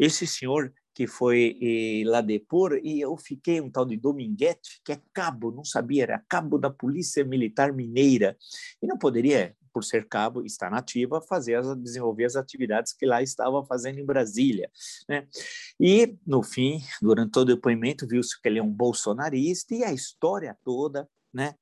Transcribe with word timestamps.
Esse 0.00 0.26
senhor 0.26 0.74
que 0.92 1.06
foi 1.06 2.02
lá 2.06 2.20
depor, 2.20 2.80
e 2.82 3.00
eu 3.00 3.16
fiquei 3.16 3.60
um 3.60 3.70
tal 3.70 3.84
de 3.84 3.96
Dominguete, 3.96 4.80
que 4.84 4.92
é 4.92 5.00
cabo, 5.12 5.52
não 5.52 5.62
sabia, 5.62 6.02
era 6.02 6.24
cabo 6.28 6.58
da 6.58 6.70
Polícia 6.70 7.22
Militar 7.22 7.72
Mineira, 7.72 8.36
e 8.82 8.86
não 8.86 8.98
poderia, 8.98 9.54
por 9.76 9.84
ser 9.84 10.08
cabo, 10.08 10.42
estar 10.42 10.70
nativa, 10.70 11.20
fazer 11.20 11.56
as, 11.56 11.76
desenvolver 11.76 12.24
as 12.24 12.34
atividades 12.34 12.94
que 12.94 13.04
lá 13.04 13.22
estava 13.22 13.62
fazendo 13.66 13.98
em 13.98 14.06
Brasília. 14.06 14.70
Né? 15.06 15.28
E, 15.78 16.16
no 16.26 16.42
fim, 16.42 16.80
durante 17.02 17.32
todo 17.32 17.50
o 17.50 17.54
depoimento, 17.54 18.06
viu-se 18.06 18.40
que 18.40 18.48
ele 18.48 18.58
é 18.58 18.62
um 18.62 18.72
bolsonarista, 18.72 19.74
e 19.74 19.84
a 19.84 19.92
história 19.92 20.56
toda 20.64 21.06
né? 21.34 21.54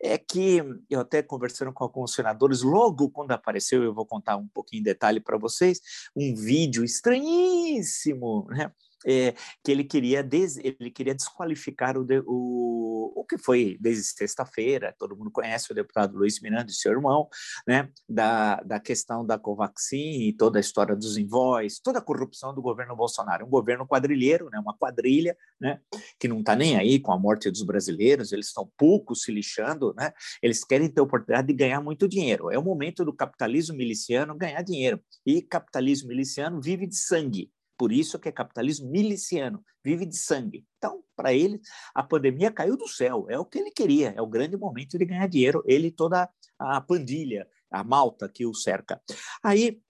É 0.00 0.16
que 0.16 0.62
eu 0.88 1.00
até 1.00 1.22
conversando 1.22 1.70
com 1.70 1.84
alguns 1.84 2.14
senadores, 2.14 2.62
logo 2.62 3.10
quando 3.10 3.32
apareceu, 3.32 3.82
eu 3.82 3.92
vou 3.92 4.06
contar 4.06 4.38
um 4.38 4.48
pouquinho 4.48 4.80
em 4.80 4.84
detalhe 4.84 5.20
para 5.20 5.36
vocês, 5.36 5.82
um 6.16 6.34
vídeo 6.34 6.82
estranhíssimo, 6.82 8.46
né? 8.48 8.72
É, 9.06 9.34
que 9.64 9.70
ele 9.70 9.84
queria, 9.84 10.22
des, 10.22 10.56
ele 10.56 10.90
queria 10.90 11.14
desqualificar 11.14 11.96
o, 11.96 12.06
o, 12.26 13.20
o 13.20 13.24
que 13.24 13.38
foi 13.38 13.76
desde 13.80 14.04
sexta-feira, 14.04 14.94
todo 14.98 15.16
mundo 15.16 15.30
conhece 15.30 15.70
o 15.70 15.74
deputado 15.74 16.16
Luiz 16.16 16.40
Miranda 16.40 16.70
e 16.70 16.74
seu 16.74 16.92
irmão, 16.92 17.28
né, 17.66 17.90
da, 18.08 18.56
da 18.62 18.80
questão 18.80 19.24
da 19.24 19.38
Covaxin 19.38 20.28
e 20.28 20.32
toda 20.32 20.58
a 20.58 20.60
história 20.60 20.96
dos 20.96 21.16
invoices, 21.16 21.80
toda 21.80 21.98
a 21.98 22.02
corrupção 22.02 22.54
do 22.54 22.62
governo 22.62 22.96
Bolsonaro, 22.96 23.46
um 23.46 23.50
governo 23.50 23.86
quadrilheiro, 23.86 24.48
né, 24.50 24.58
uma 24.58 24.76
quadrilha, 24.76 25.36
né, 25.60 25.80
que 26.18 26.28
não 26.28 26.40
está 26.40 26.56
nem 26.56 26.76
aí 26.76 26.98
com 26.98 27.12
a 27.12 27.18
morte 27.18 27.50
dos 27.50 27.62
brasileiros, 27.62 28.32
eles 28.32 28.48
estão 28.48 28.70
pouco 28.76 29.14
se 29.14 29.30
lixando, 29.30 29.94
né, 29.96 30.12
eles 30.42 30.64
querem 30.64 30.88
ter 30.88 31.00
oportunidade 31.00 31.48
de 31.48 31.54
ganhar 31.54 31.80
muito 31.80 32.08
dinheiro, 32.08 32.50
é 32.50 32.58
o 32.58 32.62
momento 32.62 33.04
do 33.04 33.12
capitalismo 33.12 33.76
miliciano 33.76 34.36
ganhar 34.36 34.62
dinheiro, 34.62 35.00
e 35.24 35.40
capitalismo 35.42 36.08
miliciano 36.08 36.60
vive 36.60 36.86
de 36.86 36.96
sangue, 36.96 37.50
por 37.78 37.92
isso 37.92 38.18
que 38.18 38.28
é 38.28 38.32
capitalismo 38.32 38.90
miliciano, 38.90 39.64
vive 39.84 40.04
de 40.04 40.16
sangue. 40.16 40.66
Então, 40.76 41.02
para 41.16 41.32
ele, 41.32 41.60
a 41.94 42.02
pandemia 42.02 42.50
caiu 42.50 42.76
do 42.76 42.88
céu, 42.88 43.26
é 43.30 43.38
o 43.38 43.44
que 43.44 43.58
ele 43.58 43.70
queria, 43.70 44.12
é 44.16 44.20
o 44.20 44.26
grande 44.26 44.56
momento 44.56 44.98
de 44.98 45.04
ganhar 45.04 45.28
dinheiro, 45.28 45.62
ele 45.64 45.86
e 45.86 45.92
toda 45.92 46.28
a 46.58 46.80
pandilha, 46.80 47.48
a 47.70 47.84
malta 47.84 48.28
que 48.28 48.44
o 48.44 48.52
cerca. 48.52 49.00
Aí 49.42 49.80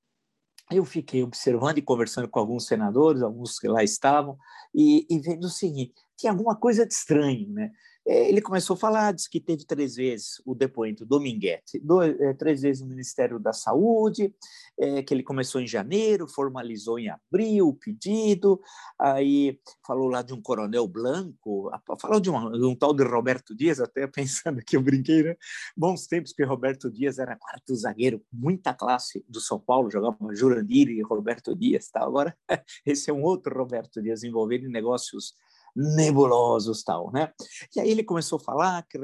eu 0.71 0.85
fiquei 0.85 1.23
observando 1.23 1.79
e 1.79 1.83
conversando 1.83 2.29
com 2.29 2.39
alguns 2.39 2.67
senadores, 2.67 3.23
alguns 3.23 3.59
que 3.59 3.67
lá 3.67 3.83
estavam, 3.83 4.37
e, 4.75 5.07
e 5.09 5.19
vendo 5.19 5.45
o 5.45 5.51
seguinte: 5.51 5.95
tinha 6.17 6.31
alguma 6.31 6.55
coisa 6.55 6.87
de 6.87 6.93
estranho, 6.93 7.51
né? 7.51 7.73
Ele 8.09 8.41
começou 8.41 8.75
a 8.75 8.79
falar, 8.79 9.13
disse 9.13 9.29
que 9.29 9.39
teve 9.39 9.67
três 9.67 9.95
vezes 9.97 10.41
o 10.47 10.55
depoente 10.55 11.05
Dominguete, 11.05 11.79
dois, 11.79 12.19
é, 12.19 12.33
três 12.33 12.63
vezes 12.63 12.81
no 12.81 12.89
Ministério 12.89 13.39
da 13.39 13.53
Saúde, 13.53 14.35
é, 14.79 15.03
que 15.03 15.13
ele 15.13 15.23
começou 15.23 15.61
em 15.61 15.67
janeiro, 15.67 16.27
formalizou 16.27 16.99
em 16.99 17.11
abril 17.11 17.69
o 17.69 17.75
pedido, 17.75 18.59
aí 18.99 19.61
falou 19.87 20.09
lá 20.09 20.23
de 20.23 20.33
um 20.33 20.41
coronel 20.41 20.89
Blanco, 20.89 21.71
falou 22.01 22.19
de, 22.19 22.31
uma, 22.31 22.51
de 22.51 22.65
um 22.65 22.75
tal 22.75 22.95
de 22.95 23.05
Roberto 23.05 23.55
Dias, 23.55 23.79
até 23.79 24.07
pensando 24.09 24.63
que 24.65 24.77
eu 24.77 24.81
brinquei, 24.81 25.23
né? 25.23 25.37
Bons 25.77 26.07
tempos 26.07 26.33
que 26.33 26.43
Roberto 26.45 26.91
Dias 26.91 27.19
era 27.19 27.37
quarto 27.37 27.75
zagueiro, 27.77 28.23
muita 28.33 28.73
classe 28.73 29.23
do 29.29 29.41
São 29.41 29.61
Paulo, 29.61 29.91
jogava 29.91 30.17
Jurandir 30.35 30.89
e 30.89 31.03
Roberto 31.03 31.55
Dias, 31.55 31.91
tá? 31.91 32.03
agora 32.03 32.35
esse 32.87 33.11
é 33.11 33.13
um 33.13 33.23
outro 33.23 33.55
Roberto 33.55 34.01
Dias 34.01 34.25
envolvido 34.25 34.67
em 34.67 34.71
negócios 34.71 35.35
nebulosos 35.79 36.83
tal, 36.83 37.13
né? 37.13 37.33
E 37.77 37.81
aí 37.81 37.89
ele 37.89 38.03
começou 38.03 38.39
a 38.39 38.43
falar 38.43 38.85
que 38.89 38.99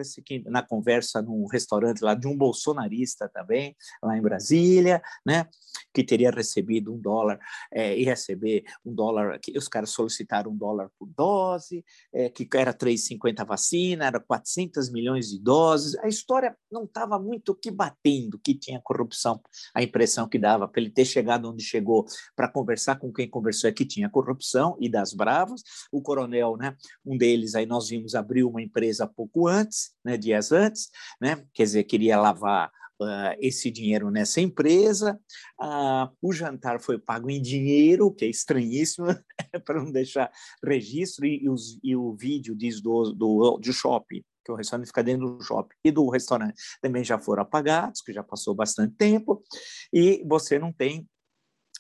na 0.47 0.61
conversa 0.61 1.23
num 1.23 1.47
restaurante 1.47 2.01
lá 2.03 2.15
de 2.15 2.27
um 2.27 2.37
bolsonarista 2.37 3.31
também, 3.33 3.77
lá 4.03 4.17
em 4.19 4.21
Brasília, 4.21 5.01
né? 5.25 5.47
Que 5.93 6.03
teria 6.03 6.33
recebido 6.33 6.93
um 6.93 6.99
dólar, 6.99 7.39
é, 7.73 7.97
e 7.97 8.05
receber 8.05 8.65
um 8.85 8.93
dólar, 8.93 9.39
que 9.39 9.57
os 9.57 9.69
caras 9.69 9.91
solicitaram 9.91 10.51
um 10.51 10.57
dólar 10.57 10.91
por 10.99 11.09
dose, 11.17 11.85
é, 12.13 12.29
que 12.29 12.49
era 12.57 12.75
3,50 12.75 13.45
vacina, 13.47 14.07
era 14.07 14.19
400 14.19 14.91
milhões 14.91 15.31
de 15.31 15.39
doses. 15.39 15.97
A 15.99 16.09
história 16.09 16.57
não 16.71 16.85
estava 16.85 17.19
muito 17.21 17.55
que 17.55 17.71
batendo 17.71 18.39
que 18.43 18.55
tinha 18.55 18.81
corrupção. 18.83 19.41
A 19.73 19.83
impressão 19.83 20.29
que 20.29 20.39
dava 20.39 20.67
para 20.67 20.81
ele 20.81 20.91
ter 20.91 21.05
chegado 21.05 21.49
onde 21.49 21.63
chegou 21.63 22.05
para 22.35 22.49
conversar 22.49 22.97
com 22.97 23.13
quem 23.13 23.29
conversou 23.29 23.71
é 23.71 23.73
que 23.73 23.85
tinha 23.85 24.11
corrupção 24.11 24.77
e 24.81 24.89
das 24.89 25.13
bravas. 25.13 25.63
O 25.93 26.03
coronel, 26.03 26.57
né? 26.57 26.64
Né? 26.65 26.77
Um 27.05 27.17
deles 27.17 27.55
aí 27.55 27.67
nós 27.67 27.89
vimos 27.89 28.15
abrir 28.15 28.45
uma 28.45 28.63
empresa 28.63 29.07
pouco 29.07 29.47
antes, 29.47 29.93
né? 30.05 30.17
Dias 30.17 30.53
antes, 30.53 30.89
né? 31.21 31.45
Quer 31.53 31.65
dizer, 31.65 31.85
queria 31.85 32.19
lavar 32.21 32.71
Uh, 33.03 33.35
esse 33.41 33.73
dinheiro 33.73 34.09
nessa 34.09 34.41
empresa. 34.41 35.21
Uh, 35.61 36.09
o 36.23 36.33
jantar 36.33 36.81
foi 36.81 36.97
pago 36.97 37.29
em 37.29 37.43
dinheiro, 37.43 38.15
que 38.15 38.25
é 38.25 38.29
estranhíssimo, 38.29 39.09
para 39.67 39.83
não 39.83 39.91
deixar 39.91 40.31
registro, 40.65 41.27
e, 41.27 41.43
e, 41.43 41.51
os, 41.51 41.77
e, 41.83 41.97
o 41.97 42.15
vídeo 42.15 42.55
diz 42.55 42.81
do, 42.81 43.13
do, 43.13 43.59
do 43.59 43.73
shopping, 43.73 44.23
que 44.45 44.53
o 44.53 44.55
restaurante 44.55 44.87
fica 44.87 45.03
dentro 45.03 45.29
do 45.29 45.43
shopping, 45.43 45.75
e 45.85 45.91
do 45.91 46.09
restaurante 46.09 46.55
também 46.81 47.03
já 47.03 47.19
foram 47.19 47.43
apagados, 47.43 48.01
que 48.01 48.13
já 48.13 48.23
passou 48.23 48.55
bastante 48.55 48.95
tempo, 48.95 49.43
e 49.93 50.25
você 50.25 50.57
não 50.57 50.73
tem 50.73 51.05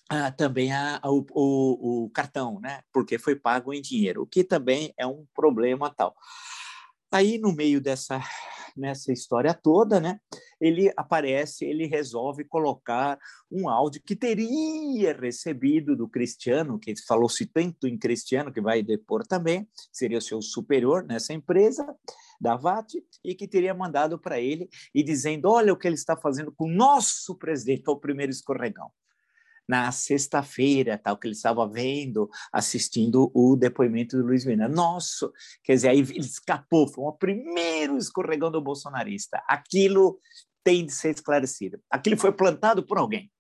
ah, 0.08 0.30
também 0.30 0.72
a, 0.72 1.00
a, 1.02 1.10
o, 1.10 1.26
o, 1.30 2.04
o, 2.04 2.10
cartão, 2.10 2.60
né? 2.60 2.82
Porque 2.92 3.18
foi 3.18 3.36
pago 3.36 3.72
em 3.72 3.80
dinheiro, 3.80 4.22
o 4.22 4.26
que 4.26 4.44
também 4.44 4.92
é 4.98 5.06
um 5.06 5.26
problema 5.34 5.90
tal. 5.90 6.14
Aí, 7.10 7.38
no 7.38 7.52
meio 7.54 7.80
dessa 7.80 8.20
nessa 8.76 9.12
história 9.12 9.54
toda, 9.54 10.00
né? 10.00 10.18
Ele 10.60 10.92
aparece, 10.96 11.64
ele 11.64 11.86
resolve 11.86 12.44
colocar 12.44 13.18
um 13.50 13.68
áudio 13.68 14.02
que 14.04 14.16
teria 14.16 15.12
recebido 15.16 15.96
do 15.96 16.08
Cristiano, 16.08 16.78
que 16.78 16.94
falou-se 17.06 17.46
tanto 17.46 17.86
em 17.86 17.98
Cristiano, 17.98 18.52
que 18.52 18.60
vai 18.60 18.82
depor 18.82 19.26
também, 19.26 19.68
seria 19.92 20.18
o 20.18 20.22
seu 20.22 20.42
superior 20.42 21.04
nessa 21.04 21.32
empresa 21.32 21.86
da 22.40 22.56
VAT, 22.56 22.94
e 23.24 23.34
que 23.34 23.46
teria 23.46 23.74
mandado 23.74 24.18
para 24.18 24.40
ele 24.40 24.68
e 24.94 25.02
dizendo: 25.02 25.48
olha 25.48 25.72
o 25.72 25.76
que 25.76 25.86
ele 25.86 25.94
está 25.94 26.16
fazendo 26.16 26.52
com 26.52 26.64
o 26.64 26.74
nosso 26.74 27.36
presidente, 27.36 27.84
o 27.88 27.96
primeiro 27.96 28.32
escorregão 28.32 28.90
na 29.68 29.90
sexta-feira, 29.92 30.98
tal, 30.98 31.16
que 31.16 31.26
ele 31.26 31.34
estava 31.34 31.66
vendo, 31.68 32.28
assistindo 32.52 33.30
o 33.34 33.56
depoimento 33.56 34.16
do 34.16 34.26
Luiz 34.26 34.44
Miranda. 34.44 34.74
Nossa, 34.74 35.30
quer 35.62 35.74
dizer, 35.74 35.88
aí 35.88 36.00
ele 36.00 36.20
escapou, 36.20 36.88
foi 36.88 37.04
o 37.04 37.12
primeiro 37.12 37.96
escorregão 37.96 38.50
do 38.50 38.60
bolsonarista. 38.60 39.42
Aquilo 39.48 40.18
tem 40.62 40.86
de 40.86 40.92
ser 40.92 41.10
esclarecida. 41.10 41.80
Aquilo 41.90 42.16
foi 42.16 42.32
plantado 42.32 42.82
por 42.82 42.98
alguém 42.98 43.30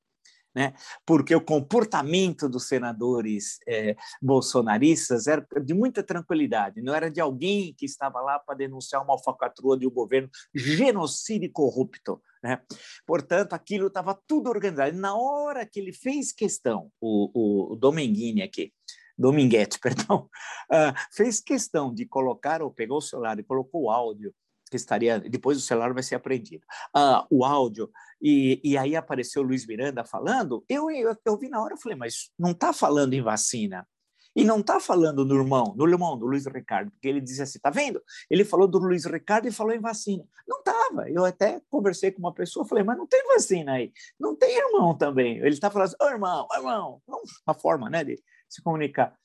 né? 0.54 0.72
porque 1.04 1.34
o 1.34 1.40
comportamento 1.40 2.48
dos 2.48 2.68
senadores 2.68 3.58
é, 3.66 3.96
bolsonaristas 4.22 5.26
era 5.26 5.44
de 5.62 5.74
muita 5.74 6.02
tranquilidade, 6.02 6.80
não 6.80 6.94
era 6.94 7.10
de 7.10 7.20
alguém 7.20 7.74
que 7.76 7.84
estava 7.84 8.20
lá 8.20 8.38
para 8.38 8.54
denunciar 8.54 9.02
uma 9.02 9.14
alfacatrua 9.14 9.76
de 9.76 9.86
um 9.86 9.90
governo 9.90 10.30
genocida 10.54 11.44
e 11.44 11.50
corrupto. 11.50 12.22
Né? 12.44 12.60
Portanto, 13.06 13.54
aquilo 13.54 13.86
estava 13.86 14.20
tudo 14.26 14.50
organizado. 14.50 14.94
Na 14.98 15.16
hora 15.16 15.64
que 15.64 15.80
ele 15.80 15.94
fez 15.94 16.30
questão, 16.30 16.90
o, 17.00 17.30
o, 17.32 17.72
o 17.72 17.76
Dominguini 17.76 18.42
aqui, 18.42 18.70
Dominguete, 19.16 19.78
perdão, 19.80 20.28
uh, 20.70 20.92
fez 21.10 21.40
questão 21.40 21.92
de 21.92 22.04
colocar, 22.04 22.60
ou 22.60 22.70
pegou 22.70 22.98
o 22.98 23.00
celular 23.00 23.38
e 23.38 23.42
colocou 23.42 23.84
o 23.84 23.90
áudio 23.90 24.34
que 24.70 24.76
estaria 24.76 25.20
depois 25.20 25.56
o 25.56 25.60
celular 25.60 25.94
vai 25.94 26.02
ser 26.02 26.16
apreendido. 26.16 26.66
Uh, 26.94 27.24
o 27.30 27.44
áudio 27.46 27.90
e, 28.20 28.60
e 28.62 28.76
aí 28.76 28.94
apareceu 28.94 29.40
o 29.40 29.46
Luiz 29.46 29.66
Miranda 29.66 30.04
falando. 30.04 30.62
Eu 30.68 30.90
eu, 30.90 31.16
eu 31.24 31.38
vi 31.38 31.48
na 31.48 31.62
hora, 31.62 31.74
eu 31.74 31.78
falei, 31.78 31.96
mas 31.96 32.30
não 32.38 32.50
está 32.50 32.74
falando 32.74 33.14
em 33.14 33.22
vacina. 33.22 33.86
E 34.34 34.44
não 34.44 34.60
está 34.60 34.80
falando 34.80 35.24
no 35.24 35.36
irmão, 35.36 35.74
no 35.76 35.88
irmão 35.88 36.18
do 36.18 36.26
Luiz 36.26 36.46
Ricardo, 36.46 36.90
porque 36.90 37.08
ele 37.08 37.20
disse 37.20 37.42
assim, 37.42 37.58
tá 37.58 37.70
vendo? 37.70 38.02
Ele 38.28 38.44
falou 38.44 38.66
do 38.66 38.78
Luiz 38.78 39.04
Ricardo 39.04 39.46
e 39.46 39.52
falou 39.52 39.72
em 39.72 39.80
vacina. 39.80 40.24
Não 40.46 40.58
estava. 40.58 41.08
Eu 41.08 41.24
até 41.24 41.60
conversei 41.70 42.10
com 42.10 42.18
uma 42.18 42.34
pessoa, 42.34 42.66
falei, 42.66 42.82
mas 42.82 42.96
não 42.96 43.06
tem 43.06 43.22
vacina 43.26 43.74
aí. 43.74 43.92
Não 44.18 44.34
tem 44.36 44.56
irmão 44.56 44.96
também. 44.96 45.38
Ele 45.38 45.50
está 45.50 45.70
falando 45.70 45.88
assim, 45.88 45.96
oh, 46.02 46.08
irmão, 46.08 46.46
ô 46.50 46.56
irmão. 46.56 47.02
Uma 47.46 47.54
forma 47.54 47.88
né, 47.88 48.02
de 48.02 48.20
se 48.48 48.62
comunicar. 48.62 49.16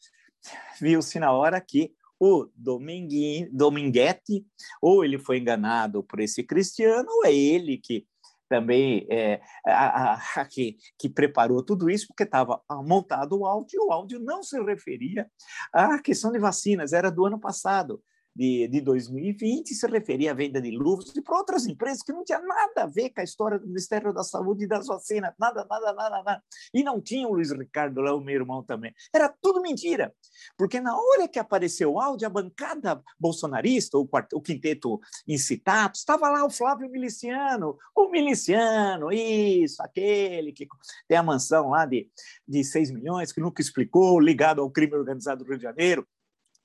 Viu-se 0.80 1.20
na 1.20 1.32
hora 1.32 1.60
que 1.60 1.94
o 2.20 2.50
Dominguete, 2.56 4.46
ou 4.82 5.06
ele 5.06 5.18
foi 5.18 5.40
enganado 5.40 6.04
por 6.04 6.20
esse 6.20 6.44
cristiano, 6.44 7.08
ou 7.10 7.26
é 7.26 7.34
ele 7.34 7.78
que 7.78 8.06
também 8.50 9.06
é, 9.10 9.40
a, 9.66 10.16
a, 10.16 10.46
que, 10.46 10.78
que, 10.98 11.08
preparou 11.08 11.64
tudo 11.64 11.90
isso, 11.90 12.08
porque 12.08 12.24
estava 12.24 12.60
montado 12.84 13.38
o 13.38 13.46
áudio, 13.46 13.78
e 13.78 13.88
o 13.88 13.92
áudio 13.92 14.20
não 14.20 14.42
se 14.42 14.60
referia 14.62 15.30
à 15.72 16.00
questão 16.02 16.32
de 16.32 16.40
vacinas, 16.40 16.92
era 16.92 17.12
do 17.12 17.26
ano 17.26 17.40
passado 17.40 18.02
de, 18.36 18.68
de 18.68 18.82
2020 18.82 19.74
se 19.74 19.88
referia 19.88 20.32
à 20.32 20.34
venda 20.34 20.62
de 20.62 20.72
luvas 20.72 21.16
e 21.16 21.22
para 21.22 21.38
outras 21.38 21.66
empresas 21.66 22.02
que 22.02 22.14
não 22.14 22.24
tinha 22.24 22.40
nada 22.40 22.84
a 22.84 22.88
ver 22.88 23.10
com 23.10 23.22
a 23.22 23.24
história 23.24 23.60
do 23.60 23.68
Ministério 23.68 24.14
da 24.14 24.24
Saúde 24.24 24.64
e 24.64 24.68
das 24.68 24.88
vacinas, 24.88 25.34
nada, 25.40 25.66
nada, 25.70 25.94
nada, 25.94 26.24
nada. 26.24 26.44
E 26.74 26.84
não 26.84 27.02
tinha 27.02 27.28
o 27.28 27.34
Luiz 27.34 27.52
Ricardo 27.52 28.02
lá, 28.02 28.14
o 28.14 28.22
meu 28.22 28.36
irmão 28.36 28.64
também. 28.64 28.94
Era 29.14 29.30
tudo 29.42 29.62
mentira, 29.62 30.14
porque 30.58 30.80
na 30.80 30.98
hora 30.98 31.28
que 31.28 31.40
apareceu 31.40 31.94
o 31.94 32.00
áudio, 32.00 32.28
a 32.28 32.30
bancada 32.30 33.02
bolsonarista, 33.20 33.98
o, 33.98 34.08
quarto, 34.08 34.38
o 34.38 34.42
quinteto 34.42 35.00
incitado, 35.28 35.96
estava 35.96 36.30
lá 36.30 36.46
o 36.46 36.50
Flávio 36.50 36.90
Miliciano, 36.90 37.78
o 37.96 38.10
Miliciano, 38.10 39.12
isso, 39.12 39.82
aquele 39.82 40.54
que 40.54 40.68
tem 41.08 41.18
a 41.18 41.24
mansão 41.24 41.70
lá 41.70 41.86
de, 41.86 42.10
de 42.48 42.64
6 42.64 42.92
milhões, 42.92 43.32
que 43.32 43.42
nunca 43.42 43.62
explicou, 43.62 44.20
ligado 44.20 44.62
ao 44.62 44.72
crime 44.72 44.96
organizado 44.96 45.44
do 45.44 45.50
Rio 45.50 45.58
de 45.58 45.64
Janeiro, 45.64 46.08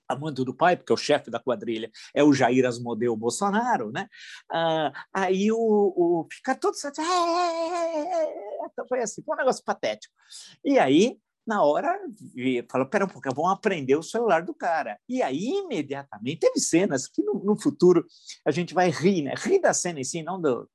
amando 0.09 0.45
do 0.45 0.55
pai, 0.55 0.77
porque 0.77 0.93
o 0.93 0.97
chefe 0.97 1.31
da 1.31 1.41
quadrilha 1.41 1.91
é 2.15 2.23
o 2.23 2.33
Jair 2.33 2.67
Asmodeu 2.67 3.17
Bolsonaro, 3.17 3.91
né? 3.91 4.09
Ah, 4.51 4.93
aí 5.13 5.51
o, 5.51 5.57
o 5.57 6.27
fica 6.31 6.55
todo. 6.55 6.75
Então 6.77 7.05
foi 8.89 9.01
assim, 9.01 9.23
foi 9.23 9.35
um 9.35 9.39
negócio 9.39 9.65
patético. 9.65 10.15
E 10.65 10.79
aí, 10.79 11.19
na 11.47 11.63
hora, 11.63 11.99
falou, 12.71 12.89
pera 12.89 13.05
um 13.05 13.09
pouco, 13.09 13.35
vamos 13.35 13.53
aprender 13.53 13.97
o 13.97 14.03
celular 14.03 14.43
do 14.43 14.55
cara. 14.55 14.99
E 15.09 15.23
aí, 15.23 15.49
imediatamente, 15.65 16.41
teve 16.41 16.61
cenas 16.61 17.07
que 17.07 17.23
no, 17.23 17.35
no 17.35 17.61
futuro 17.61 18.05
a 18.45 18.51
gente 18.51 18.75
vai 18.75 18.91
rir, 18.91 19.23
né? 19.23 19.35
Rir 19.37 19.61
da 19.61 19.75
cena 19.75 20.01
em 20.01 20.05
si, 20.05 20.23
não 20.23 20.41
do, 20.41 20.69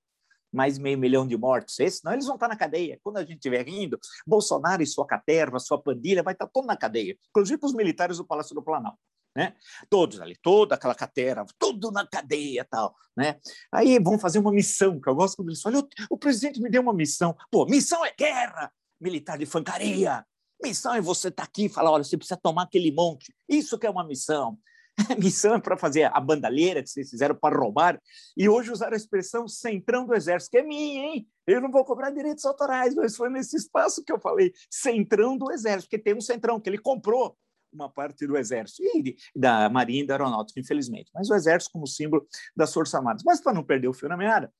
mais 0.51 0.77
meio 0.77 0.97
milhão 0.97 1.27
de 1.27 1.37
mortos, 1.37 1.79
esse, 1.79 1.99
senão 1.99 2.13
eles 2.13 2.25
vão 2.25 2.35
estar 2.35 2.47
na 2.47 2.55
cadeia. 2.55 2.99
Quando 3.03 3.17
a 3.17 3.21
gente 3.21 3.35
estiver 3.35 3.65
rindo, 3.65 3.99
Bolsonaro 4.25 4.81
e 4.81 4.87
sua 4.87 5.05
caterva, 5.05 5.59
sua 5.59 5.81
pandilha, 5.81 6.23
vai 6.23 6.33
estar 6.33 6.47
todo 6.47 6.65
na 6.65 6.77
cadeia, 6.77 7.17
inclusive 7.29 7.59
os 7.63 7.73
militares 7.73 8.17
do 8.17 8.25
Palácio 8.25 8.55
do 8.55 8.63
Planalto 8.63 8.99
né? 9.39 9.53
Todos 9.89 10.19
ali, 10.19 10.35
toda 10.41 10.75
aquela 10.75 10.93
catera, 10.93 11.45
tudo 11.57 11.91
na 11.91 12.05
cadeia 12.05 12.67
tal, 12.69 12.93
né? 13.15 13.39
Aí 13.71 13.97
vão 13.97 14.19
fazer 14.19 14.37
uma 14.37 14.51
missão, 14.51 14.99
que 14.99 15.09
eu 15.09 15.15
gosto 15.15 15.37
quando 15.37 15.47
eles 15.47 15.61
falam, 15.61 15.87
o 16.09 16.17
presidente 16.17 16.61
me 16.61 16.69
deu 16.69 16.81
uma 16.81 16.93
missão. 16.93 17.33
Pô, 17.49 17.65
missão 17.65 18.05
é 18.05 18.13
guerra, 18.17 18.69
militar 18.99 19.37
de 19.37 19.45
fancaria. 19.45 20.25
Missão 20.61 20.93
é 20.93 20.99
você 20.99 21.29
estar 21.29 21.43
tá 21.43 21.47
aqui 21.47 21.65
e 21.65 21.69
falar, 21.69 21.89
olha, 21.91 22.03
você 22.03 22.17
precisa 22.17 22.37
tomar 22.37 22.63
aquele 22.63 22.91
monte. 22.91 23.33
Isso 23.47 23.79
que 23.79 23.87
é 23.87 23.89
uma 23.89 24.03
missão. 24.03 24.59
missão 25.17 25.55
é 25.55 25.61
para 25.61 25.77
fazer 25.77 26.11
a 26.13 26.19
bandalheira 26.19 26.83
que 26.83 26.89
vocês 26.89 27.09
fizeram 27.09 27.33
para 27.33 27.57
roubar. 27.57 27.97
E 28.35 28.49
hoje 28.49 28.73
usaram 28.73 28.91
a 28.91 28.97
expressão 28.97 29.47
centrão 29.47 30.05
do 30.05 30.13
exército, 30.13 30.51
que 30.51 30.57
é 30.57 30.63
minha, 30.63 31.05
hein? 31.05 31.27
Eu 31.47 31.61
não 31.61 31.71
vou 31.71 31.85
cobrar 31.85 32.09
direitos 32.09 32.43
autorais, 32.43 32.93
mas 32.93 33.15
foi 33.15 33.29
nesse 33.29 33.55
espaço 33.55 34.03
que 34.03 34.11
eu 34.11 34.19
falei, 34.19 34.51
centrão 34.69 35.37
do 35.37 35.49
exército, 35.49 35.89
porque 35.89 36.03
tem 36.03 36.13
um 36.13 36.19
centrão 36.19 36.59
que 36.59 36.69
ele 36.69 36.77
comprou 36.77 37.37
uma 37.71 37.89
parte 37.89 38.25
do 38.25 38.37
Exército 38.37 38.83
e 38.83 39.15
da 39.35 39.69
Marinha 39.69 40.03
e 40.03 40.07
da 40.07 40.15
Aeronáutica, 40.15 40.59
infelizmente. 40.59 41.11
Mas 41.13 41.29
o 41.29 41.35
Exército 41.35 41.71
como 41.71 41.87
símbolo 41.87 42.27
das 42.55 42.73
Forças 42.73 42.95
Armadas. 42.95 43.23
Mas 43.25 43.41
para 43.41 43.53
não 43.53 43.63
perder 43.63 43.87
o 43.87 43.93
fio 43.93 44.09
na 44.09 44.17
meada, 44.17 44.51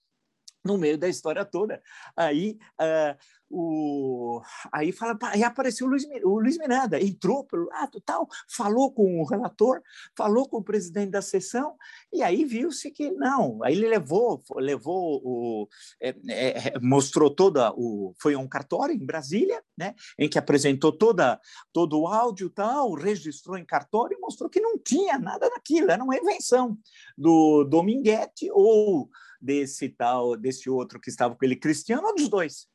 no 0.64 0.78
meio 0.78 0.98
da 0.98 1.08
história 1.08 1.46
toda. 1.46 1.82
Aí, 2.16 2.58
uh, 2.80 3.18
o, 3.52 4.42
aí, 4.72 4.92
fala, 4.92 5.18
aí 5.24 5.44
apareceu 5.44 5.88
o 5.88 5.90
Luiz, 5.90 6.06
o 6.24 6.40
Luiz 6.40 6.58
Miranda, 6.58 7.02
entrou 7.02 7.44
pelo 7.44 7.66
lado, 7.66 8.00
tal, 8.06 8.28
falou 8.48 8.92
com 8.92 9.20
o 9.20 9.26
relator, 9.26 9.82
falou 10.16 10.48
com 10.48 10.58
o 10.58 10.64
presidente 10.64 11.12
da 11.12 11.22
sessão, 11.22 11.76
e 12.14 12.22
aí 12.22 12.46
viu-se 12.46 12.92
que 12.92 13.10
não. 13.10 13.64
Aí 13.64 13.74
ele 13.74 13.88
levou, 13.88 14.44
levou 14.58 15.20
o, 15.24 15.68
é, 16.00 16.14
é, 16.30 16.80
mostrou 16.80 17.34
toda 17.34 17.74
o, 17.76 18.14
foi 18.20 18.36
um 18.36 18.48
cartório 18.48 18.94
em 18.94 19.06
Brasília, 19.06 19.64
né, 19.76 19.96
em 20.18 20.30
que 20.30 20.38
apresentou 20.38 20.92
toda 20.92 21.40
todo 21.74 22.00
o 22.00 22.08
áudio, 22.08 22.50
tal, 22.50 22.94
registrou 22.94 23.58
em 23.58 23.66
cartório 23.66 24.16
e 24.16 24.22
mostrou 24.22 24.50
que 24.50 24.62
não 24.62 24.78
tinha 24.78 25.18
nada 25.18 25.50
daquilo, 25.50 25.90
era 25.90 26.04
uma 26.04 26.18
invenção 26.18 26.78
do 27.18 27.64
Dominguete 27.64 28.50
ou 28.52 29.10
desse 29.40 29.90
tal, 29.90 30.36
desse 30.36 30.70
outro 30.70 31.00
que 31.00 31.10
estava 31.10 31.36
com 31.36 31.46
ele, 31.46 31.56
Cristiano, 31.56 32.08
ou 32.08 32.16
dos 32.16 32.30
dois, 32.30 32.68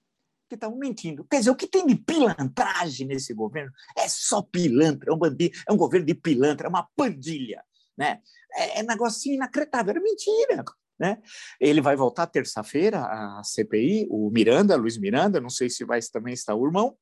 que 0.48 0.54
estavam 0.54 0.78
mentindo. 0.78 1.24
Quer 1.24 1.38
dizer, 1.38 1.50
o 1.50 1.56
que 1.56 1.66
tem 1.66 1.86
de 1.86 1.94
pilantragem 1.94 3.06
nesse 3.06 3.34
governo 3.34 3.72
é 3.96 4.08
só 4.08 4.42
pilantra, 4.42 5.10
é 5.10 5.14
um 5.14 5.18
bandido, 5.18 5.56
é 5.68 5.72
um 5.72 5.76
governo 5.76 6.06
de 6.06 6.14
pilantra, 6.14 6.66
é 6.66 6.70
uma 6.70 6.88
pandilha, 6.96 7.62
né? 7.96 8.20
É, 8.54 8.80
é 8.80 8.82
negocinho 8.82 9.34
inacreditável, 9.34 9.90
era 9.90 10.00
mentira. 10.00 10.64
Né? 10.96 11.20
Ele 11.58 11.80
vai 11.80 11.96
voltar 11.96 12.26
terça-feira 12.28 13.00
à 13.00 13.42
CPI, 13.42 14.06
o 14.08 14.30
Miranda, 14.30 14.76
Luiz 14.76 14.96
Miranda, 14.96 15.40
não 15.40 15.50
sei 15.50 15.68
se 15.68 15.84
vai 15.84 16.00
também 16.12 16.32
estar 16.32 16.54
o 16.54 16.64
irmão, 16.64 16.96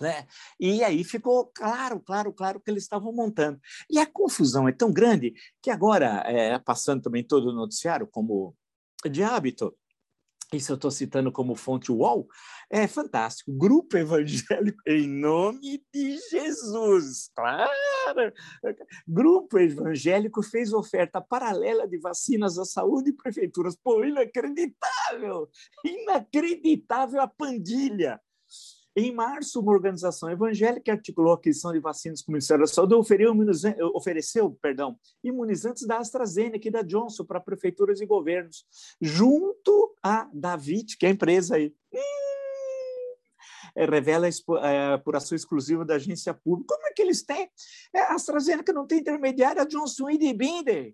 né? 0.00 0.26
E 0.60 0.82
aí 0.84 1.02
ficou 1.02 1.50
claro, 1.52 2.00
claro, 2.00 2.32
claro 2.32 2.60
que 2.60 2.70
eles 2.70 2.84
estavam 2.84 3.12
montando. 3.12 3.60
E 3.90 3.98
a 3.98 4.06
confusão 4.06 4.68
é 4.68 4.72
tão 4.72 4.92
grande 4.92 5.34
que 5.60 5.70
agora, 5.70 6.22
é, 6.26 6.58
passando 6.58 7.02
também 7.02 7.24
todo 7.24 7.48
o 7.48 7.54
noticiário, 7.54 8.06
como 8.06 8.54
de 9.04 9.22
hábito, 9.22 9.76
isso 10.52 10.72
eu 10.72 10.76
estou 10.76 10.90
citando 10.90 11.30
como 11.30 11.54
fonte 11.54 11.92
UOL, 11.92 12.26
é 12.70 12.88
fantástico. 12.88 13.52
Grupo 13.52 13.98
evangélico 13.98 14.80
em 14.86 15.06
nome 15.06 15.84
de 15.92 16.16
Jesus, 16.30 17.30
claro! 17.34 18.32
Grupo 19.06 19.58
evangélico 19.58 20.42
fez 20.42 20.72
oferta 20.72 21.20
paralela 21.20 21.86
de 21.86 21.98
vacinas 21.98 22.58
à 22.58 22.64
saúde 22.64 23.10
e 23.10 23.12
prefeituras. 23.12 23.76
Pô, 23.76 24.02
inacreditável! 24.02 25.50
Inacreditável 25.84 27.20
a 27.20 27.28
pandilha! 27.28 28.18
Em 29.00 29.12
março, 29.12 29.60
uma 29.60 29.70
organização 29.70 30.28
evangélica 30.28 30.90
articulou 30.90 31.30
a 31.30 31.36
aquisição 31.36 31.72
de 31.72 31.78
vacinas 31.78 32.20
com 32.20 32.32
o 32.32 32.34
Ministério 32.34 32.64
da 32.64 32.66
Saúde 32.66 32.96
ofereceu, 32.96 33.32
ofereceu 33.94 34.58
perdão, 34.60 34.98
imunizantes 35.22 35.86
da 35.86 35.98
AstraZeneca 35.98 36.66
e 36.66 36.70
da 36.72 36.82
Johnson 36.82 37.24
para 37.24 37.38
prefeituras 37.38 38.00
e 38.00 38.06
governos, 38.06 38.66
junto 39.00 39.94
à 40.02 40.28
David, 40.34 40.96
que 40.96 41.06
é 41.06 41.10
a 41.10 41.12
empresa 41.12 41.54
aí. 41.54 41.72
É, 43.76 43.84
revela 43.84 44.28
a 44.60 44.94
apuração 44.94 45.36
exclusiva 45.36 45.84
da 45.84 45.94
agência 45.94 46.34
pública. 46.34 46.74
Como 46.74 46.88
é 46.88 46.92
que 46.92 47.00
eles 47.00 47.22
têm? 47.22 47.48
É, 47.94 48.00
a 48.00 48.14
AstraZeneca 48.16 48.72
não 48.72 48.84
tem 48.84 48.98
intermediária, 48.98 49.62
a 49.62 49.64
Johnson 49.64 50.10
e 50.10 50.34
Binder. 50.34 50.92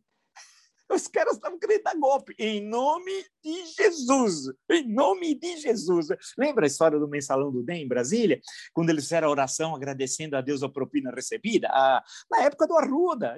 Os 0.95 1.09
caras 1.09 1.35
estavam 1.35 1.59
querendo 1.59 1.83
dar 1.83 1.97
golpe. 1.97 2.35
Em 2.39 2.65
nome 2.67 3.11
de 3.43 3.67
Jesus. 3.77 4.45
Em 4.71 4.87
nome 4.87 5.35
de 5.35 5.57
Jesus. 5.57 6.07
Lembra 6.39 6.67
a 6.67 6.69
história 6.69 6.99
do 6.99 7.09
mensalão 7.09 7.51
do 7.51 7.65
DEM 7.65 7.83
em 7.83 7.89
Brasília? 7.89 8.41
Quando 8.73 8.91
eles 8.91 9.03
fizeram 9.05 9.27
a 9.27 9.31
oração 9.33 9.75
agradecendo 9.75 10.37
a 10.37 10.41
Deus 10.41 10.63
a 10.63 10.69
propina 10.69 11.11
recebida? 11.11 11.69
Ah, 11.73 12.03
na 12.31 12.43
época 12.43 12.67
do 12.69 12.77
Arruda. 12.77 13.37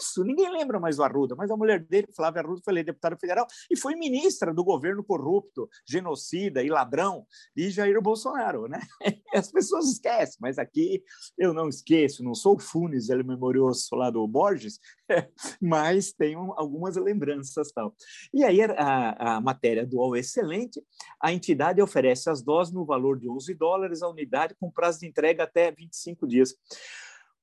Isso, 0.00 0.24
ninguém 0.24 0.50
lembra 0.50 0.80
mais 0.80 0.96
do 0.96 1.04
Arruda, 1.04 1.36
mas 1.36 1.48
a 1.48 1.56
mulher 1.56 1.78
dele, 1.84 2.08
Flávia 2.14 2.42
Arruda, 2.42 2.60
foi 2.64 2.82
deputada 2.82 3.16
federal 3.16 3.46
e 3.70 3.76
foi 3.76 3.94
ministra 3.94 4.52
do 4.52 4.64
governo 4.64 5.04
corrupto, 5.04 5.68
genocida 5.88 6.60
e 6.62 6.68
ladrão 6.68 7.24
de 7.54 7.70
Jair 7.70 8.00
Bolsonaro. 8.02 8.66
Né? 8.66 8.80
As 9.46 9.50
pessoas 9.50 9.86
esquecem, 9.90 10.38
mas 10.40 10.58
aqui 10.58 11.02
eu 11.36 11.52
não 11.52 11.68
esqueço, 11.68 12.24
não 12.24 12.34
sou 12.34 12.56
o 12.56 12.58
Funes, 12.58 13.10
ele 13.10 13.22
memorioso 13.22 13.94
lá 13.94 14.10
do 14.10 14.26
Borges, 14.26 14.80
mas 15.60 16.12
tenho 16.12 16.52
algumas 16.56 16.96
lembranças 16.96 17.70
tal. 17.70 17.94
E 18.32 18.42
aí 18.42 18.62
a, 18.62 19.36
a 19.36 19.40
matéria 19.40 19.86
do 19.86 19.98
UOL 19.98 20.16
excelente, 20.16 20.82
a 21.20 21.32
entidade 21.32 21.82
oferece 21.82 22.30
as 22.30 22.42
doses 22.42 22.72
no 22.72 22.84
valor 22.84 23.18
de 23.18 23.28
11 23.28 23.54
dólares 23.54 24.02
a 24.02 24.08
unidade 24.08 24.54
com 24.58 24.70
prazo 24.70 25.00
de 25.00 25.06
entrega 25.06 25.44
até 25.44 25.70
25 25.70 26.26
dias. 26.26 26.54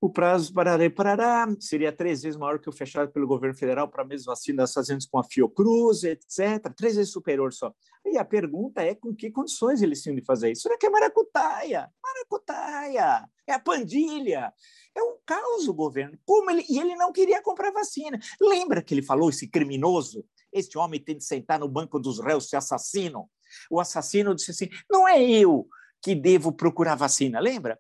O 0.03 0.09
prazo 0.09 0.53
parará, 0.53 0.89
parará 0.89 1.47
seria 1.61 1.89
três 1.89 2.23
vezes 2.23 2.37
maior 2.37 2.59
que 2.59 2.67
o 2.67 2.73
fechado 2.73 3.09
pelo 3.09 3.25
governo 3.25 3.55
federal 3.55 3.87
para 3.87 4.03
a 4.03 4.05
mesma 4.05 4.33
vacina 4.33 4.57
das 4.57 4.73
fazendas 4.73 5.05
com 5.05 5.17
a 5.17 5.23
Fiocruz, 5.23 6.03
etc. 6.03 6.73
Três 6.75 6.97
vezes 6.97 7.13
superior 7.13 7.53
só. 7.53 7.73
E 8.05 8.17
a 8.17 8.25
pergunta 8.25 8.81
é 8.83 8.95
com 8.95 9.15
que 9.15 9.31
condições 9.31 9.81
eles 9.81 10.03
tinham 10.03 10.17
de 10.17 10.25
fazer 10.25 10.51
isso? 10.51 10.67
Isso 10.67 10.73
aqui 10.73 10.87
é 10.87 10.89
maracutaia, 10.89 11.89
maracutaia, 12.03 13.29
é 13.47 13.53
a 13.53 13.59
pandilha. 13.59 14.53
É 14.93 15.01
um 15.01 15.15
caos 15.25 15.69
o 15.69 15.73
governo. 15.73 16.19
Como 16.25 16.51
ele, 16.51 16.65
e 16.69 16.79
ele 16.79 16.97
não 16.97 17.13
queria 17.13 17.41
comprar 17.41 17.71
vacina. 17.71 18.19
Lembra 18.41 18.83
que 18.83 18.93
ele 18.93 19.03
falou, 19.03 19.29
esse 19.29 19.47
criminoso? 19.47 20.25
Este 20.51 20.77
homem 20.77 20.99
tem 20.99 21.15
de 21.15 21.23
sentar 21.23 21.57
no 21.57 21.69
banco 21.69 21.97
dos 21.97 22.19
réus, 22.19 22.49
se 22.49 22.57
assassino. 22.57 23.29
O 23.71 23.79
assassino 23.79 24.35
disse 24.35 24.51
assim: 24.51 24.67
não 24.91 25.07
é 25.07 25.23
eu 25.23 25.65
que 26.01 26.13
devo 26.13 26.51
procurar 26.51 26.95
vacina, 26.95 27.39
lembra? 27.39 27.79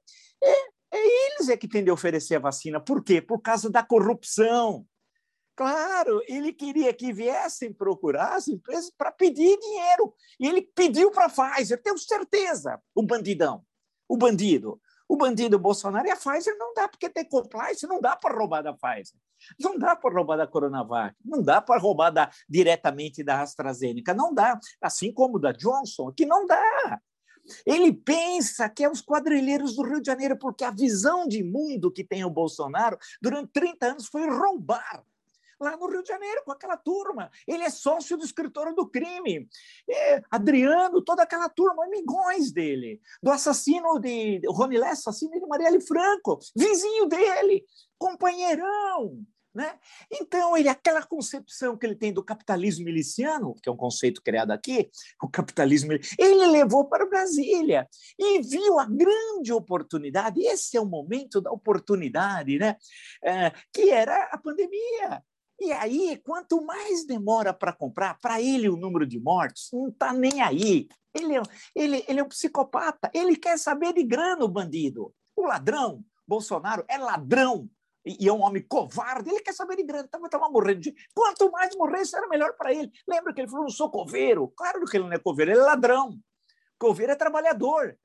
É, 1.49 1.53
é 1.53 1.57
que 1.57 1.67
têm 1.67 1.83
de 1.83 1.91
oferecer 1.91 2.35
a 2.35 2.39
vacina. 2.39 2.79
Por 2.79 3.03
quê? 3.03 3.21
Por 3.21 3.41
causa 3.41 3.69
da 3.69 3.83
corrupção. 3.83 4.85
Claro, 5.55 6.21
ele 6.27 6.51
queria 6.51 6.91
que 6.93 7.13
viessem 7.13 7.71
procurar 7.71 8.35
as 8.35 8.47
empresas 8.47 8.91
para 8.97 9.11
pedir 9.11 9.57
dinheiro. 9.59 10.13
E 10.39 10.47
ele 10.47 10.61
pediu 10.61 11.11
para 11.11 11.25
a 11.25 11.29
Pfizer, 11.29 11.81
tenho 11.81 11.97
certeza, 11.97 12.81
o 12.95 13.03
bandidão, 13.03 13.63
o 14.07 14.17
bandido. 14.17 14.81
O 15.07 15.17
bandido 15.17 15.59
Bolsonaro 15.59 16.07
e 16.07 16.11
a 16.11 16.15
Pfizer 16.15 16.57
não 16.57 16.73
dá, 16.73 16.87
porque 16.87 17.09
tem 17.09 17.27
compliance, 17.27 17.85
não 17.85 18.01
dá 18.01 18.15
para 18.15 18.35
roubar 18.35 18.63
da 18.63 18.73
Pfizer. 18.73 19.19
Não 19.59 19.77
dá 19.77 19.95
para 19.95 20.13
roubar 20.13 20.37
da 20.37 20.47
Coronavac, 20.47 21.15
não 21.23 21.43
dá 21.43 21.61
para 21.61 21.79
roubar 21.79 22.09
da, 22.09 22.31
diretamente 22.49 23.23
da 23.23 23.41
AstraZeneca, 23.41 24.13
não 24.13 24.33
dá. 24.33 24.57
Assim 24.81 25.13
como 25.13 25.37
da 25.37 25.51
Johnson, 25.51 26.11
que 26.11 26.25
não 26.25 26.47
dá. 26.47 26.99
Ele 27.65 27.93
pensa 27.93 28.69
que 28.69 28.83
é 28.83 28.89
os 28.89 29.01
quadrilheiros 29.01 29.75
do 29.75 29.83
Rio 29.83 30.01
de 30.01 30.07
Janeiro, 30.07 30.37
porque 30.37 30.63
a 30.63 30.71
visão 30.71 31.27
de 31.27 31.43
mundo 31.43 31.91
que 31.91 32.03
tem 32.03 32.23
o 32.23 32.29
Bolsonaro 32.29 32.97
durante 33.21 33.51
30 33.51 33.85
anos 33.85 34.07
foi 34.07 34.27
roubar 34.29 35.03
lá 35.63 35.77
no 35.77 35.87
Rio 35.87 36.03
de 36.03 36.09
Janeiro 36.09 36.41
com 36.45 36.51
aquela 36.51 36.77
turma. 36.77 37.31
Ele 37.47 37.63
é 37.63 37.69
sócio 37.69 38.17
do 38.17 38.25
escritório 38.25 38.75
do 38.75 38.87
crime. 38.87 39.47
É, 39.89 40.21
Adriano, 40.29 41.01
toda 41.01 41.23
aquela 41.23 41.49
turma, 41.49 41.85
amigões 41.85 42.51
dele, 42.51 43.01
do 43.21 43.31
assassino 43.31 43.99
de 43.99 44.41
Ronilé, 44.47 44.89
assassino 44.89 45.39
de 45.39 45.47
Marielle 45.47 45.81
Franco, 45.81 46.39
vizinho 46.55 47.05
dele, 47.07 47.65
companheirão. 47.97 49.25
Né? 49.53 49.77
Então, 50.11 50.57
ele, 50.57 50.67
aquela 50.67 51.03
concepção 51.03 51.77
que 51.77 51.85
ele 51.85 51.95
tem 51.95 52.11
do 52.11 52.23
capitalismo 52.23 52.85
miliciano, 52.85 53.53
que 53.61 53.69
é 53.69 53.71
um 53.71 53.77
conceito 53.77 54.19
criado 54.23 54.49
aqui, 54.49 54.89
o 55.21 55.29
capitalismo, 55.29 55.93
ele 56.17 56.47
levou 56.47 56.85
para 56.89 57.05
Brasília 57.05 57.87
e 58.17 58.41
viu 58.41 58.79
a 58.79 58.85
grande 58.85 59.53
oportunidade, 59.53 60.41
esse 60.41 60.75
é 60.75 60.81
o 60.81 60.85
momento 60.85 61.39
da 61.39 61.51
oportunidade, 61.51 62.57
né? 62.57 62.77
É, 63.23 63.51
que 63.71 63.91
era 63.91 64.23
a 64.31 64.39
pandemia. 64.39 65.23
E 65.59 65.71
aí, 65.71 66.19
quanto 66.25 66.65
mais 66.65 67.05
demora 67.05 67.53
para 67.53 67.71
comprar, 67.71 68.19
para 68.19 68.41
ele 68.41 68.67
o 68.67 68.75
número 68.75 69.05
de 69.05 69.19
mortes 69.19 69.69
não 69.71 69.89
está 69.89 70.11
nem 70.11 70.41
aí. 70.41 70.87
Ele 71.13 71.37
é, 71.37 71.41
ele, 71.75 72.03
ele 72.07 72.19
é 72.19 72.23
um 72.23 72.27
psicopata, 72.27 73.11
ele 73.13 73.35
quer 73.35 73.59
saber 73.59 73.93
de 73.93 74.03
grana, 74.03 74.43
o 74.43 74.47
bandido. 74.47 75.13
O 75.35 75.45
ladrão, 75.45 76.03
Bolsonaro, 76.27 76.83
é 76.87 76.97
ladrão 76.97 77.69
e 78.05 78.27
é 78.27 78.33
um 78.33 78.41
homem 78.41 78.61
covarde, 78.61 79.29
ele 79.29 79.39
quer 79.39 79.53
saber 79.53 79.77
de 79.77 79.83
grana, 79.83 80.05
estava 80.05 80.25
então 80.25 80.51
morrendo 80.51 80.81
de. 80.81 80.93
Quanto 81.13 81.49
mais 81.51 81.75
morresse, 81.75 82.15
era 82.15 82.27
melhor 82.27 82.53
para 82.57 82.73
ele. 82.73 82.91
Lembra 83.07 83.33
que 83.33 83.41
ele 83.41 83.49
falou: 83.49 83.63
não 83.63 83.71
sou 83.71 83.89
coveiro? 83.89 84.51
Claro 84.55 84.83
que 84.85 84.97
ele 84.97 85.05
não 85.05 85.13
é 85.13 85.19
coveiro, 85.19 85.51
ele 85.51 85.59
é 85.59 85.63
ladrão. 85.63 86.17
Coveiro 86.77 87.13
é 87.13 87.15
trabalhador. 87.15 87.97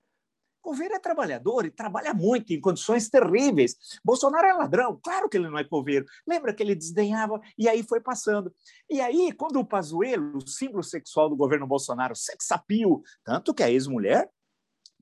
Coveiro 0.61 0.95
é 0.95 0.99
trabalhador 0.99 1.65
e 1.65 1.71
trabalha 1.71 2.13
muito, 2.13 2.53
em 2.53 2.61
condições 2.61 3.09
terríveis. 3.09 3.77
Bolsonaro 4.05 4.47
é 4.47 4.53
ladrão, 4.53 5.01
claro 5.03 5.29
que 5.29 5.37
ele 5.37 5.49
não 5.49 5.59
é 5.59 5.65
coveiro. 5.65 6.05
Lembra 6.27 6.53
que 6.53 6.63
ele 6.63 6.75
desdenhava 6.75 7.41
e 7.57 7.69
aí 7.69 7.83
foi 7.83 8.01
passando. 8.01 8.53
E 8.91 9.01
aí, 9.01 9.33
quando 9.33 9.59
o 9.59 9.65
Pazuello, 9.65 10.37
o 10.37 10.47
símbolo 10.47 10.83
sexual 10.83 11.29
do 11.29 11.37
governo 11.37 11.67
Bolsonaro, 11.67 12.15
sexapio, 12.15 13.03
tanto 13.25 13.55
que 13.55 13.63
a 13.63 13.71
ex-mulher 13.71 14.29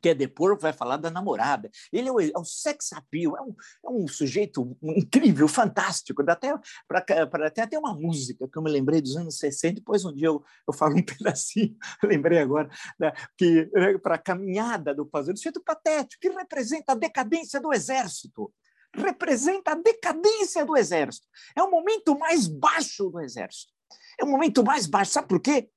quer 0.01 0.15
depor, 0.15 0.59
vai 0.59 0.73
falar 0.73 0.97
da 0.97 1.11
namorada. 1.11 1.71
Ele 1.93 2.09
é 2.09 2.13
o, 2.13 2.21
é 2.21 2.31
sex 2.45 2.93
appeal, 2.93 3.37
é 3.37 3.43
um, 3.43 3.55
é 3.85 3.91
um 3.91 4.09
sujeito 4.09 4.77
incrível, 4.83 5.49
fantástico. 5.49 6.23
Dá 6.23 6.33
até 6.33 6.55
para 6.89 7.47
até 7.47 7.67
ter 7.67 7.79
uma 7.79 7.95
música 7.95 8.49
que 8.49 8.59
eu 8.59 8.63
me 8.63 8.71
lembrei 8.71 9.01
dos 9.01 9.17
anos 9.17 9.39
60, 9.39 9.77
depois 9.77 10.05
um 10.05 10.15
dia 10.15 10.29
eu, 10.29 10.43
eu 10.67 10.75
falo 10.75 10.97
um 10.97 11.03
pedacinho, 11.05 11.77
lembrei 12.03 12.39
agora, 12.39 12.69
né, 12.99 13.13
que 13.37 13.71
né, 13.75 13.99
para 13.99 14.17
a 14.17 14.19
caminhada 14.19 14.95
do 14.95 15.07
Pazuello, 15.07 15.37
sujeito 15.37 15.63
patético, 15.63 16.21
que 16.21 16.31
representa 16.31 16.93
a 16.93 16.97
decadência 16.97 17.61
do 17.61 17.73
exército. 17.73 18.53
Representa 18.95 19.73
a 19.73 19.75
decadência 19.75 20.65
do 20.65 20.77
exército. 20.77 21.27
É 21.55 21.63
o 21.63 21.71
momento 21.71 22.19
mais 22.19 22.47
baixo 22.47 23.11
do 23.11 23.21
exército. 23.21 23.73
É 24.19 24.25
o 24.25 24.29
momento 24.29 24.65
mais 24.65 24.87
baixo. 24.87 25.13
Sabe 25.13 25.29
por 25.29 25.41
quê? 25.41 25.69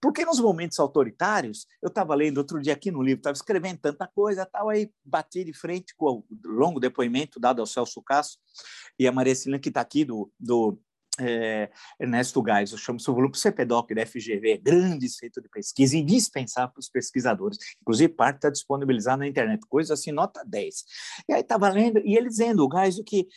Porque 0.00 0.24
nos 0.24 0.40
momentos 0.40 0.78
autoritários, 0.78 1.66
eu 1.82 1.88
estava 1.88 2.14
lendo 2.14 2.38
outro 2.38 2.60
dia 2.60 2.72
aqui 2.72 2.90
no 2.90 3.02
livro, 3.02 3.20
estava 3.20 3.34
escrevendo 3.34 3.78
tanta 3.78 4.06
coisa, 4.06 4.46
tal, 4.46 4.68
aí 4.68 4.90
bati 5.04 5.44
de 5.44 5.52
frente 5.52 5.94
com 5.96 6.18
o 6.18 6.26
longo 6.44 6.80
depoimento 6.80 7.38
dado 7.38 7.60
ao 7.60 7.66
Celso 7.66 8.02
Castro 8.02 8.40
e 8.98 9.06
a 9.06 9.12
Maria 9.12 9.34
Celina, 9.34 9.58
que 9.58 9.68
está 9.68 9.80
aqui 9.80 10.04
do, 10.04 10.32
do 10.38 10.78
é, 11.18 11.70
Ernesto 11.98 12.40
Gás, 12.42 12.72
eu 12.72 12.78
chamo 12.78 12.98
o 13.06 13.12
volume 13.12 13.36
CPDOC 13.36 13.94
da 13.94 14.06
FGV, 14.06 14.58
grande 14.58 15.08
centro 15.08 15.42
de 15.42 15.48
pesquisa, 15.48 15.96
indispensável 15.96 16.72
para 16.72 16.80
os 16.80 16.88
pesquisadores. 16.88 17.58
Inclusive, 17.80 18.12
parte 18.12 18.36
está 18.36 18.50
disponibilizada 18.50 19.18
na 19.18 19.28
internet, 19.28 19.60
coisa 19.68 19.94
assim, 19.94 20.12
nota 20.12 20.42
10. 20.46 20.84
E 21.28 21.32
aí 21.32 21.40
estava 21.40 21.68
lendo, 21.68 22.00
e 22.04 22.16
ele 22.16 22.28
dizendo, 22.28 22.64
o 22.64 22.68
Gás, 22.68 22.96
que 23.06 23.28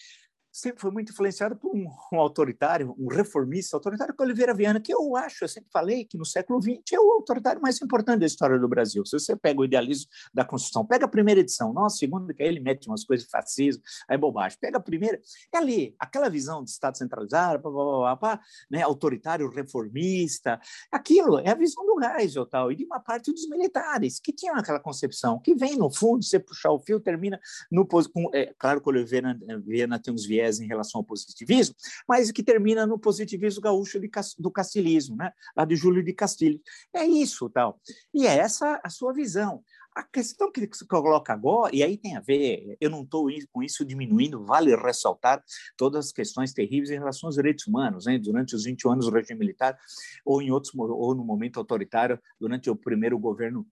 sempre 0.54 0.80
foi 0.80 0.92
muito 0.92 1.12
influenciado 1.12 1.56
por 1.56 1.76
um, 1.76 1.88
um, 2.14 2.20
autoritário, 2.20 2.96
um 3.00 3.08
reformista 3.08 3.76
autoritário, 3.76 4.16
que 4.16 4.22
é 4.22 4.26
Oliveira 4.26 4.54
Viana, 4.54 4.80
que 4.80 4.94
eu 4.94 5.16
acho, 5.18 5.44
eu 5.44 5.48
sempre 5.48 5.72
falei 5.72 6.06
que 6.06 6.16
no 6.16 6.24
século 6.24 6.62
XX 6.62 6.94
é 6.94 7.00
o 7.00 7.12
autoritário 7.12 7.60
mais 7.60 7.82
importante 7.82 8.20
da 8.20 8.28
história 8.28 8.60
do 8.60 8.68
Brasil. 8.68 9.04
Se 9.04 9.20
você 9.20 9.36
pega 9.36 9.60
o 9.60 9.66
idealismo 9.66 10.12
da 10.32 10.46
Constituição, 10.46 10.86
pega 10.86 11.06
a 11.06 11.08
primeira 11.08 11.42
edição, 11.42 11.74
não 11.74 11.86
a 11.86 11.90
segunda, 11.90 12.32
que 12.36 12.44
aí 12.44 12.50
ele 12.50 12.60
mete 12.60 12.88
umas 12.88 13.04
coisas 13.04 13.26
de 13.26 13.32
fascismo, 13.32 13.82
aí 14.08 14.14
é 14.14 14.18
bobagem. 14.18 14.56
Pega 14.62 14.78
a 14.78 14.80
primeira, 14.80 15.20
é 15.52 15.58
ali, 15.58 15.96
aquela 15.98 16.30
visão 16.30 16.64
de 16.64 16.70
Estado 16.70 17.00
centralizado, 17.00 17.60
pá, 17.60 17.72
pá, 17.72 18.16
pá, 18.18 18.42
né, 18.70 18.84
autoritário, 18.84 19.50
reformista, 19.50 20.62
aquilo 20.92 21.40
é 21.40 21.50
a 21.50 21.56
visão 21.56 21.84
do 21.84 22.00
Geisel 22.00 22.46
tal, 22.46 22.72
e 22.72 22.76
de 22.76 22.86
uma 22.86 23.00
parte 23.00 23.32
dos 23.32 23.50
militares, 23.50 24.20
que 24.20 24.32
tinham 24.32 24.56
aquela 24.56 24.80
concepção, 24.80 25.40
que 25.40 25.56
vem 25.56 25.76
no 25.76 25.92
fundo, 25.92 26.24
você 26.24 26.40
puxar 26.40 26.72
o 26.72 26.80
fio, 26.80 27.00
termina 27.00 27.40
no... 27.72 27.88
Com, 27.88 28.30
é, 28.34 28.54
claro 28.58 28.82
que 28.82 28.88
o 28.88 28.92
Oliveira 28.92 29.36
Viana 29.66 29.98
tem 29.98 30.14
uns 30.14 30.26
viés 30.26 30.43
viés 30.44 30.60
em 30.60 30.68
relação 30.68 31.00
ao 31.00 31.06
positivismo, 31.06 31.76
mas 32.08 32.32
que 32.32 32.44
termina 32.44 32.86
no 32.86 33.00
positivismo 33.00 33.62
gaúcho 33.62 34.00
de, 34.00 34.10
do 34.38 34.52
castilismo, 34.52 35.16
né? 35.16 35.32
lá 35.56 35.66
de 35.66 35.76
Júlio 35.76 36.04
de 36.04 36.14
Castilho. 36.14 36.60
É 36.94 37.06
isso, 37.06 37.50
tal. 37.50 37.80
E 38.14 38.28
é 38.28 38.38
essa 38.38 38.80
a 38.84 38.90
sua 38.90 39.14
visão. 39.14 39.64
A 39.96 40.02
questão 40.02 40.52
que 40.52 40.66
você 40.66 40.86
coloca 40.88 41.32
agora, 41.32 41.74
e 41.74 41.84
aí 41.84 41.98
tem 41.98 42.18
a 42.18 42.20
ver, 42.20 42.76
eu 42.82 42.90
não 42.90 43.04
estou 43.04 43.28
com 43.52 43.62
isso 43.62 43.86
diminuindo, 43.86 44.44
vale 44.44 44.76
ressaltar 44.76 45.44
todas 45.78 46.08
as 46.08 46.12
questões 46.12 46.52
terríveis 46.52 46.90
em 46.90 46.98
relação 46.98 47.28
aos 47.28 47.36
direitos 47.36 47.68
humanos, 47.68 48.06
né? 48.06 48.18
durante 48.18 48.56
os 48.56 48.64
20 48.64 48.88
anos 48.88 49.06
do 49.06 49.12
regime 49.12 49.40
militar, 49.40 49.78
ou 50.26 50.42
em 50.42 50.50
outros, 50.50 50.74
ou 50.76 51.14
no 51.14 51.24
momento 51.24 51.58
autoritário, 51.58 52.20
durante 52.40 52.72
o 52.72 52.76
primeiro 52.76 53.20
governo 53.20 53.68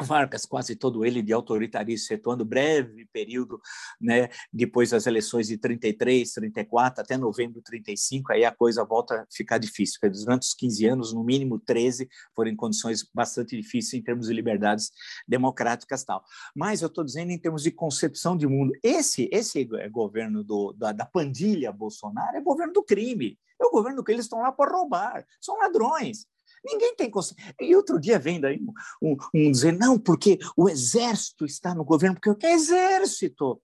Vargas, 0.00 0.46
quase 0.46 0.76
todo 0.76 1.04
ele 1.04 1.20
de 1.20 1.32
autoritarismo, 1.32 2.04
excetuando 2.04 2.44
breve 2.44 3.06
período, 3.12 3.60
né, 4.00 4.28
depois 4.52 4.90
das 4.90 5.06
eleições 5.08 5.48
de 5.48 5.58
33, 5.58 6.30
34, 6.30 7.02
até 7.02 7.16
novembro 7.16 7.54
de 7.54 7.62
35, 7.62 8.32
aí 8.32 8.44
a 8.44 8.54
coisa 8.54 8.84
volta 8.84 9.22
a 9.22 9.26
ficar 9.28 9.58
difícil. 9.58 9.98
Durante 10.24 10.42
os 10.42 10.54
15 10.54 10.86
anos, 10.86 11.12
no 11.12 11.24
mínimo 11.24 11.58
13, 11.58 12.08
foram 12.34 12.50
em 12.50 12.56
condições 12.56 13.04
bastante 13.12 13.56
difíceis 13.56 14.00
em 14.00 14.04
termos 14.04 14.28
de 14.28 14.34
liberdades 14.34 14.92
democráticas 15.26 16.04
tal. 16.04 16.22
Mas 16.54 16.80
eu 16.80 16.86
estou 16.86 17.02
dizendo 17.02 17.32
em 17.32 17.38
termos 17.38 17.64
de 17.64 17.72
concepção 17.72 18.36
de 18.36 18.46
mundo. 18.46 18.72
Esse, 18.84 19.28
esse 19.32 19.64
governo 19.90 20.44
do, 20.44 20.72
da, 20.74 20.92
da 20.92 21.04
pandilha 21.04 21.72
Bolsonaro 21.72 22.36
é 22.36 22.40
governo 22.40 22.72
do 22.72 22.84
crime. 22.84 23.36
É 23.60 23.66
o 23.66 23.70
governo 23.70 24.04
que 24.04 24.12
eles 24.12 24.26
estão 24.26 24.40
lá 24.40 24.52
para 24.52 24.70
roubar. 24.70 25.26
São 25.40 25.58
ladrões. 25.58 26.26
Ninguém 26.64 26.94
tem 26.96 27.10
consciência. 27.10 27.54
E 27.60 27.74
outro 27.74 28.00
dia 28.00 28.18
vem 28.18 28.40
daí 28.40 28.60
um, 29.02 29.16
um, 29.34 29.50
dizer, 29.50 29.72
não, 29.72 29.98
porque 29.98 30.38
o 30.56 30.68
exército 30.68 31.44
está 31.44 31.74
no 31.74 31.84
governo, 31.84 32.16
porque 32.16 32.30
o 32.30 32.36
que 32.36 32.46
é 32.46 32.52
exército? 32.52 33.60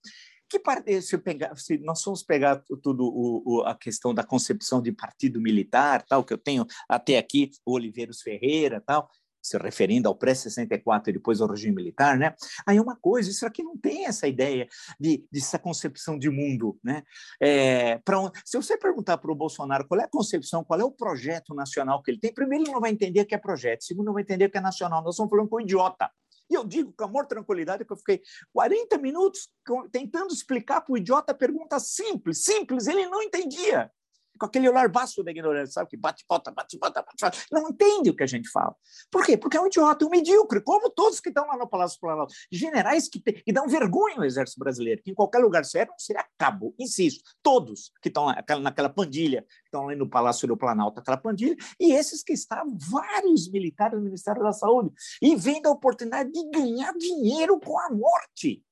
Que 0.47 0.59
parte, 0.59 1.01
se, 1.01 1.17
pegar, 1.17 1.55
se 1.57 1.77
nós 1.79 2.03
formos 2.03 2.23
pegar 2.23 2.61
tudo 2.81 3.05
o, 3.05 3.41
o, 3.45 3.61
a 3.63 3.75
questão 3.75 4.13
da 4.13 4.23
concepção 4.23 4.81
de 4.81 4.91
partido 4.91 5.41
militar, 5.41 6.03
tal, 6.03 6.23
que 6.23 6.33
eu 6.33 6.37
tenho 6.37 6.65
até 6.87 7.17
aqui, 7.17 7.49
o 7.65 7.73
Oliveiros 7.73 8.21
Ferreira, 8.21 8.81
tal, 8.85 9.09
se 9.45 9.57
referindo 9.59 10.09
ao 10.09 10.15
pré-64 10.15 11.09
e 11.09 11.13
depois 11.13 11.39
ao 11.39 11.47
regime 11.47 11.75
militar, 11.75 12.17
né? 12.17 12.33
Aí 12.65 12.79
uma 12.79 12.95
coisa, 12.95 13.29
isso 13.29 13.45
aqui 13.45 13.61
não 13.61 13.77
tem 13.77 14.07
essa 14.07 14.27
ideia 14.27 14.67
de, 14.99 15.23
dessa 15.31 15.59
concepção 15.59 16.17
de 16.17 16.29
mundo, 16.31 16.79
né? 16.83 17.03
É, 17.39 17.99
um, 18.09 18.31
se 18.43 18.57
você 18.57 18.75
perguntar 18.75 19.19
para 19.19 19.31
o 19.31 19.35
Bolsonaro 19.35 19.87
qual 19.87 20.01
é 20.01 20.05
a 20.05 20.09
concepção, 20.09 20.63
qual 20.63 20.79
é 20.79 20.83
o 20.83 20.91
projeto 20.91 21.53
nacional 21.53 22.01
que 22.01 22.09
ele 22.09 22.19
tem, 22.19 22.33
primeiro 22.33 22.63
ele 22.63 22.71
não 22.71 22.81
vai 22.81 22.89
entender 22.89 23.25
que 23.25 23.35
é 23.35 23.37
projeto, 23.37 23.83
segundo 23.83 24.07
não 24.07 24.13
vai 24.13 24.23
entender 24.23 24.49
que 24.49 24.57
é 24.57 24.61
nacional. 24.61 25.03
Nós 25.03 25.13
estamos 25.13 25.29
falando 25.29 25.49
com 25.49 25.57
um 25.57 25.61
idiota. 25.61 26.09
E 26.49 26.53
eu 26.53 26.63
digo 26.63 26.93
com 26.95 27.03
amor 27.03 27.25
tranquilidade 27.27 27.85
que 27.85 27.91
eu 27.91 27.97
fiquei 27.97 28.21
40 28.53 28.97
minutos 28.97 29.49
tentando 29.91 30.33
explicar 30.33 30.81
para 30.81 30.93
o 30.93 30.97
idiota 30.97 31.33
pergunta 31.33 31.79
simples, 31.79 32.43
simples, 32.43 32.87
ele 32.87 33.07
não 33.07 33.21
entendia 33.21 33.91
com 34.37 34.45
aquele 34.45 34.69
olhar 34.69 34.87
baixo 34.89 35.23
da 35.23 35.31
ignorância, 35.31 35.73
sabe? 35.73 35.89
Que 35.89 35.97
bate 35.97 36.25
bota, 36.27 36.51
bate 36.51 36.77
bota, 36.77 37.01
bate 37.01 37.21
bota. 37.21 37.37
Não 37.51 37.69
entende 37.69 38.09
o 38.09 38.15
que 38.15 38.23
a 38.23 38.27
gente 38.27 38.49
fala. 38.49 38.75
Por 39.11 39.25
quê? 39.25 39.37
Porque 39.37 39.57
é 39.57 39.61
um 39.61 39.67
idiota, 39.67 40.05
um 40.05 40.09
medíocre, 40.09 40.61
como 40.61 40.89
todos 40.89 41.19
que 41.19 41.29
estão 41.29 41.45
lá 41.47 41.57
no 41.57 41.67
Palácio 41.67 41.99
Planalto. 41.99 42.33
Generais 42.51 43.07
que, 43.07 43.19
te, 43.19 43.33
que 43.33 43.53
dão 43.53 43.67
vergonha 43.67 44.17
ao 44.17 44.25
exército 44.25 44.59
brasileiro, 44.59 45.01
que 45.03 45.11
em 45.11 45.13
qualquer 45.13 45.39
lugar 45.39 45.65
sério 45.65 45.93
seria 45.97 46.25
cabo, 46.37 46.73
insisto. 46.79 47.23
Todos 47.41 47.91
que 48.01 48.09
estão 48.09 48.27
naquela, 48.61 48.89
pandilha, 48.89 49.41
que 49.41 49.65
estão 49.65 49.85
lá 49.87 49.95
no 49.95 50.09
Palácio 50.09 50.47
do 50.47 50.57
Planalto, 50.57 50.99
aquela 50.99 51.17
pandilha, 51.17 51.55
e 51.79 51.93
esses 51.93 52.23
que 52.23 52.33
estavam, 52.33 52.77
vários 52.77 53.49
militares 53.49 53.97
do 53.97 54.03
Ministério 54.03 54.43
da 54.43 54.51
Saúde, 54.51 54.91
e 55.21 55.35
vendo 55.35 55.67
a 55.67 55.71
oportunidade 55.71 56.31
de 56.31 56.49
ganhar 56.49 56.93
dinheiro 56.93 57.59
com 57.59 57.79
a 57.79 57.89
morte. 57.89 58.63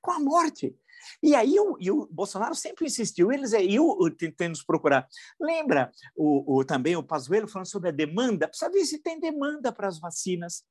Com 0.00 0.10
a 0.10 0.20
morte. 0.20 0.76
E 1.22 1.34
aí 1.34 1.58
o, 1.58 1.76
e 1.80 1.90
o 1.90 2.06
Bolsonaro 2.10 2.54
sempre 2.54 2.86
insistiu, 2.86 3.32
eles 3.32 3.52
aí 3.52 3.76
tentando 4.18 4.50
nos 4.50 4.62
procurar. 4.62 5.06
Lembra 5.40 5.90
o, 6.16 6.58
o, 6.58 6.64
também 6.64 6.96
o 6.96 7.02
Pazuello 7.02 7.48
falando 7.48 7.66
sobre 7.66 7.88
a 7.88 7.92
demanda? 7.92 8.48
Precisa 8.48 8.70
ver 8.70 8.84
se 8.84 8.98
tem 8.98 9.18
demanda 9.18 9.72
para 9.72 9.88
as 9.88 9.98
vacinas. 9.98 10.64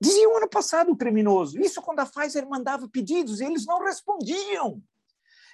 Dizia 0.00 0.28
o 0.28 0.36
ano 0.36 0.48
passado 0.48 0.92
o 0.92 0.96
criminoso, 0.96 1.58
isso 1.60 1.82
quando 1.82 2.00
a 2.00 2.06
Pfizer 2.06 2.48
mandava 2.48 2.88
pedidos, 2.88 3.40
eles 3.40 3.66
não 3.66 3.82
respondiam. 3.82 4.80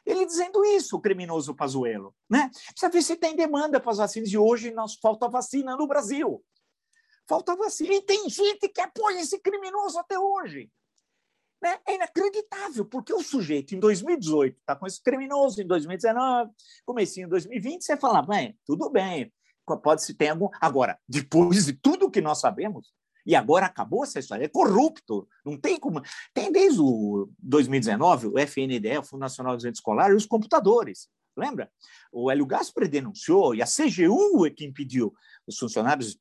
Ele 0.04 0.26
dizendo 0.26 0.62
isso, 0.64 0.96
o 0.96 1.00
criminoso 1.00 1.54
Pazuello. 1.54 2.14
Né? 2.28 2.50
Precisa 2.68 2.90
ver 2.90 3.02
se 3.02 3.16
tem 3.16 3.34
demanda 3.34 3.80
para 3.80 3.90
as 3.90 3.98
vacinas. 3.98 4.30
E 4.30 4.36
hoje 4.36 4.70
nós 4.70 4.96
falta 4.96 5.28
vacina 5.28 5.76
no 5.76 5.86
Brasil. 5.86 6.44
Falta 7.26 7.56
vacina. 7.56 7.94
E 7.94 8.02
tem 8.02 8.28
gente 8.28 8.68
que 8.68 8.80
apoia 8.82 9.20
esse 9.20 9.38
criminoso 9.38 9.98
até 9.98 10.18
hoje. 10.18 10.70
Né? 11.64 11.78
É 11.88 11.94
inacreditável, 11.94 12.84
porque 12.84 13.10
o 13.14 13.22
sujeito 13.22 13.74
em 13.74 13.80
2018 13.80 14.58
está 14.58 14.76
com 14.76 14.86
esse 14.86 15.02
criminoso, 15.02 15.62
em 15.62 15.66
2019, 15.66 16.50
comecinho 16.84 17.24
em 17.24 17.30
2020, 17.30 17.82
você 17.82 17.96
fala, 17.96 18.20
bem, 18.20 18.54
tudo 18.66 18.90
bem, 18.90 19.32
pode-se 19.82 20.12
ter 20.12 20.28
algum... 20.28 20.50
Agora, 20.60 20.98
depois 21.08 21.64
de 21.64 21.72
tudo 21.72 22.10
que 22.10 22.20
nós 22.20 22.38
sabemos, 22.38 22.92
e 23.24 23.34
agora 23.34 23.64
acabou 23.64 24.04
essa 24.04 24.18
história, 24.18 24.44
é 24.44 24.48
corrupto, 24.48 25.26
não 25.42 25.58
tem 25.58 25.80
como... 25.80 26.02
Tem 26.34 26.52
desde 26.52 26.82
o 26.82 27.30
2019, 27.38 28.26
o 28.26 28.38
FNDE, 28.38 28.98
o 28.98 29.02
Fundo 29.02 29.20
Nacional 29.20 29.56
de 29.56 29.66
Entes 29.66 29.78
Escolar, 29.78 30.10
e 30.10 30.14
os 30.14 30.26
computadores, 30.26 31.08
lembra? 31.34 31.72
O 32.12 32.30
Hélio 32.30 32.44
Gaspar 32.44 32.86
denunciou, 32.86 33.54
e 33.54 33.62
a 33.62 33.66
CGU 33.66 34.44
é 34.44 34.50
que 34.50 34.66
impediu 34.66 35.14
os 35.46 35.58
funcionários 35.58 36.18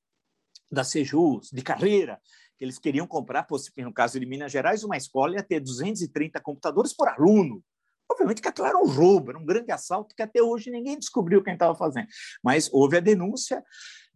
da 0.72 0.84
CGU, 0.84 1.42
de 1.52 1.62
carreira, 1.62 2.18
eles 2.64 2.80
queriam 2.80 3.06
comprar, 3.06 3.46
no 3.78 3.94
caso 3.94 4.20
de 4.20 4.26
Minas 4.26 4.52
Gerais, 4.52 4.84
uma 4.84 4.96
escola 4.96 5.36
ia 5.36 5.44
ter 5.44 5.60
230 5.60 6.40
computadores 6.40 6.94
por 6.94 7.08
aluno. 7.10 7.62
Obviamente 8.10 8.42
que 8.42 8.48
aquilo 8.48 8.68
era 8.68 8.78
um 8.78 8.88
roubo, 8.88 9.32
era 9.32 9.40
um 9.40 9.46
grande 9.46 9.72
assalto 9.72 10.16
que 10.16 10.22
até 10.22 10.42
hoje 10.42 10.72
ninguém 10.72 10.98
descobriu 10.98 11.44
quem 11.44 11.54
estava 11.54 11.76
fazendo. 11.76 12.08
Mas 12.44 12.70
houve 12.72 12.98
a 12.98 13.00
denúncia 13.00 13.64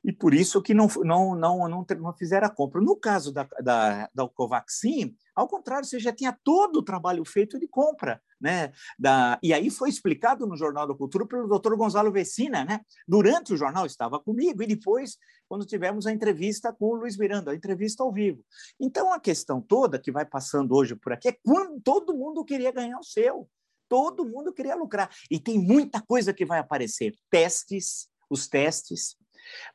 e 0.03 0.11
por 0.13 0.33
isso 0.33 0.61
que 0.61 0.73
não, 0.73 0.87
não, 1.03 1.35
não, 1.35 1.67
não, 1.67 1.85
não 1.99 2.13
fizeram 2.13 2.47
a 2.47 2.49
compra. 2.49 2.81
No 2.81 2.95
caso 2.95 3.31
da, 3.31 3.47
da, 3.61 4.09
da 4.13 4.27
Covaxin, 4.29 5.15
ao 5.35 5.47
contrário, 5.47 5.85
você 5.85 5.99
já 5.99 6.13
tinha 6.13 6.37
todo 6.43 6.77
o 6.77 6.83
trabalho 6.83 7.23
feito 7.25 7.59
de 7.59 7.67
compra. 7.67 8.21
Né? 8.39 8.71
Da, 8.97 9.39
e 9.41 9.53
aí 9.53 9.69
foi 9.69 9.89
explicado 9.89 10.45
no 10.45 10.55
Jornal 10.55 10.87
da 10.87 10.93
Cultura 10.93 11.25
pelo 11.25 11.47
doutor 11.47 11.75
Gonzalo 11.75 12.11
Vecina. 12.11 12.63
Né? 12.63 12.79
Durante 13.07 13.53
o 13.53 13.57
jornal 13.57 13.85
estava 13.85 14.19
comigo 14.19 14.63
e 14.63 14.67
depois, 14.67 15.17
quando 15.47 15.65
tivemos 15.65 16.07
a 16.07 16.13
entrevista 16.13 16.71
com 16.71 16.85
o 16.85 16.95
Luiz 16.95 17.17
Miranda, 17.17 17.51
a 17.51 17.55
entrevista 17.55 18.03
ao 18.03 18.11
vivo. 18.11 18.43
Então, 18.79 19.11
a 19.11 19.19
questão 19.19 19.59
toda 19.59 19.99
que 19.99 20.11
vai 20.11 20.25
passando 20.25 20.73
hoje 20.73 20.95
por 20.95 21.13
aqui 21.13 21.29
é 21.29 21.37
quando 21.43 21.81
todo 21.81 22.15
mundo 22.15 22.45
queria 22.45 22.71
ganhar 22.71 22.99
o 22.99 23.03
seu. 23.03 23.49
Todo 23.89 24.25
mundo 24.25 24.53
queria 24.53 24.75
lucrar. 24.75 25.09
E 25.29 25.39
tem 25.39 25.59
muita 25.59 26.01
coisa 26.01 26.33
que 26.33 26.45
vai 26.45 26.59
aparecer. 26.59 27.13
Testes, 27.29 28.09
os 28.29 28.47
testes, 28.47 29.15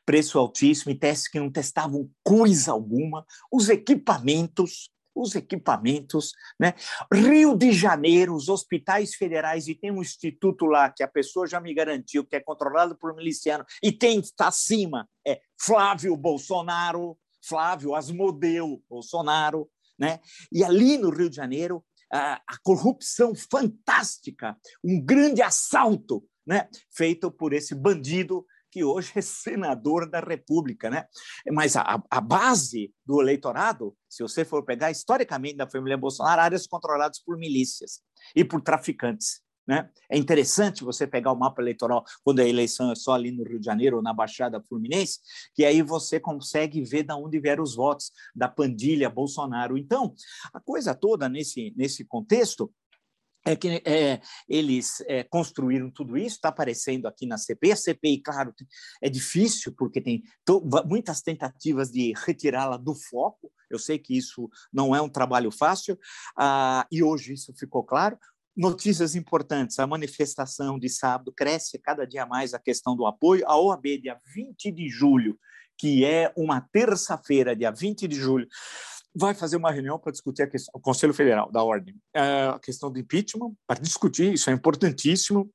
preço 0.05 0.37
altíssimo 0.37 0.91
e 0.91 0.95
testes 0.95 1.27
que 1.27 1.39
não 1.39 1.51
testavam 1.51 2.09
coisa 2.23 2.71
alguma, 2.71 3.25
os 3.51 3.69
equipamentos, 3.69 4.89
os 5.15 5.35
equipamentos, 5.35 6.33
né? 6.59 6.73
Rio 7.13 7.55
de 7.55 7.71
Janeiro, 7.71 8.35
os 8.35 8.49
hospitais 8.49 9.13
federais, 9.13 9.67
e 9.67 9.75
tem 9.75 9.91
um 9.91 10.01
instituto 10.01 10.65
lá 10.65 10.89
que 10.89 11.03
a 11.03 11.07
pessoa 11.07 11.47
já 11.47 11.59
me 11.59 11.73
garantiu 11.73 12.25
que 12.25 12.35
é 12.35 12.39
controlado 12.39 12.97
por 12.97 13.15
miliciano, 13.15 13.65
e 13.81 13.91
quem 13.91 14.19
está 14.19 14.47
acima 14.47 15.07
é 15.25 15.39
Flávio 15.59 16.15
Bolsonaro, 16.17 17.17
Flávio 17.41 17.93
Asmodeu 17.93 18.81
Bolsonaro, 18.89 19.69
né? 19.99 20.19
E 20.51 20.63
ali 20.63 20.97
no 20.97 21.09
Rio 21.09 21.29
de 21.29 21.35
Janeiro, 21.35 21.83
a, 22.11 22.35
a 22.47 22.57
corrupção 22.63 23.33
fantástica, 23.35 24.57
um 24.83 25.03
grande 25.03 25.41
assalto 25.41 26.23
né, 26.45 26.67
feito 26.91 27.31
por 27.31 27.53
esse 27.53 27.73
bandido 27.73 28.45
que 28.73 28.83
hoje 28.83 29.11
é 29.15 29.21
senador 29.21 30.09
da 30.09 30.19
República, 30.19 30.89
né? 30.89 31.05
Mas 31.51 31.75
a, 31.75 32.01
a 32.09 32.19
base 32.19 32.91
do 33.05 33.21
eleitorado, 33.21 33.95
se 34.09 34.23
você 34.23 34.43
for 34.43 34.65
pegar 34.65 34.89
historicamente 34.89 35.57
da 35.57 35.69
família 35.69 35.95
Bolsonaro, 35.95 36.41
áreas 36.41 36.65
controladas 36.65 37.19
por 37.19 37.37
milícias 37.37 38.01
e 38.35 38.43
por 38.43 38.61
traficantes. 38.61 39.43
Né? 39.65 39.89
É 40.09 40.17
interessante 40.17 40.83
você 40.83 41.07
pegar 41.07 41.31
o 41.31 41.39
mapa 41.39 41.61
eleitoral 41.61 42.03
quando 42.23 42.39
a 42.39 42.45
eleição 42.45 42.91
é 42.91 42.95
só 42.95 43.13
ali 43.13 43.31
no 43.31 43.43
Rio 43.43 43.59
de 43.59 43.65
Janeiro 43.65 43.97
ou 43.97 44.01
na 44.01 44.11
Baixada 44.11 44.61
Fluminense, 44.61 45.19
que 45.53 45.63
aí 45.63 45.81
você 45.81 46.19
consegue 46.19 46.83
ver 46.83 47.03
de 47.03 47.13
onde 47.13 47.39
vieram 47.39 47.63
os 47.63 47.75
votos 47.75 48.11
da 48.35 48.49
pandilha 48.49 49.09
Bolsonaro. 49.09 49.77
Então, 49.77 50.13
a 50.51 50.59
coisa 50.59 50.95
toda 50.95 51.29
nesse, 51.29 51.73
nesse 51.77 52.03
contexto 52.03 52.73
é 53.45 53.55
que 53.55 53.81
é, 53.85 54.21
eles 54.47 55.01
é, 55.07 55.23
construíram 55.23 55.91
tudo 55.91 56.17
isso, 56.17 56.35
está 56.35 56.49
aparecendo 56.49 57.07
aqui 57.07 57.25
na 57.25 57.37
CPI. 57.37 57.71
A 57.73 57.75
CPI, 57.75 58.21
claro, 58.21 58.53
é 59.01 59.09
difícil, 59.09 59.73
porque 59.77 59.99
tem 59.99 60.23
muitas 60.85 61.21
tentativas 61.21 61.91
de 61.91 62.13
retirá-la 62.15 62.77
do 62.77 62.95
foco. 62.95 63.51
Eu 63.69 63.79
sei 63.79 63.99
que 63.99 64.15
isso 64.15 64.49
não 64.71 64.95
é 64.95 65.01
um 65.01 65.09
trabalho 65.09 65.51
fácil, 65.51 65.97
ah, 66.37 66.87
e 66.91 67.03
hoje 67.03 67.33
isso 67.33 67.53
ficou 67.57 67.83
claro. 67.83 68.17
Notícias 68.55 69.15
importantes: 69.15 69.79
a 69.79 69.87
manifestação 69.87 70.79
de 70.79 70.87
sábado 70.87 71.33
cresce 71.35 71.79
cada 71.79 72.05
dia 72.05 72.25
mais 72.25 72.53
a 72.53 72.59
questão 72.59 72.95
do 72.95 73.05
apoio. 73.05 73.43
A 73.47 73.59
OAB, 73.59 73.97
dia 73.97 74.17
20 74.33 74.71
de 74.71 74.87
julho, 74.87 75.37
que 75.77 76.05
é 76.05 76.31
uma 76.37 76.61
terça-feira, 76.61 77.55
dia 77.55 77.71
20 77.71 78.07
de 78.07 78.15
julho, 78.15 78.47
vai 79.15 79.33
fazer 79.33 79.57
uma 79.57 79.71
reunião 79.71 79.99
para 79.99 80.11
discutir 80.11 80.43
a 80.43 80.47
questão, 80.47 80.71
o 80.75 80.79
Conselho 80.79 81.13
Federal 81.13 81.51
da 81.51 81.63
Ordem, 81.63 81.95
é, 82.13 82.47
a 82.47 82.59
questão 82.59 82.91
do 82.91 82.99
impeachment, 82.99 83.53
para 83.67 83.79
discutir, 83.79 84.33
isso 84.33 84.49
é 84.49 84.53
importantíssimo. 84.53 85.51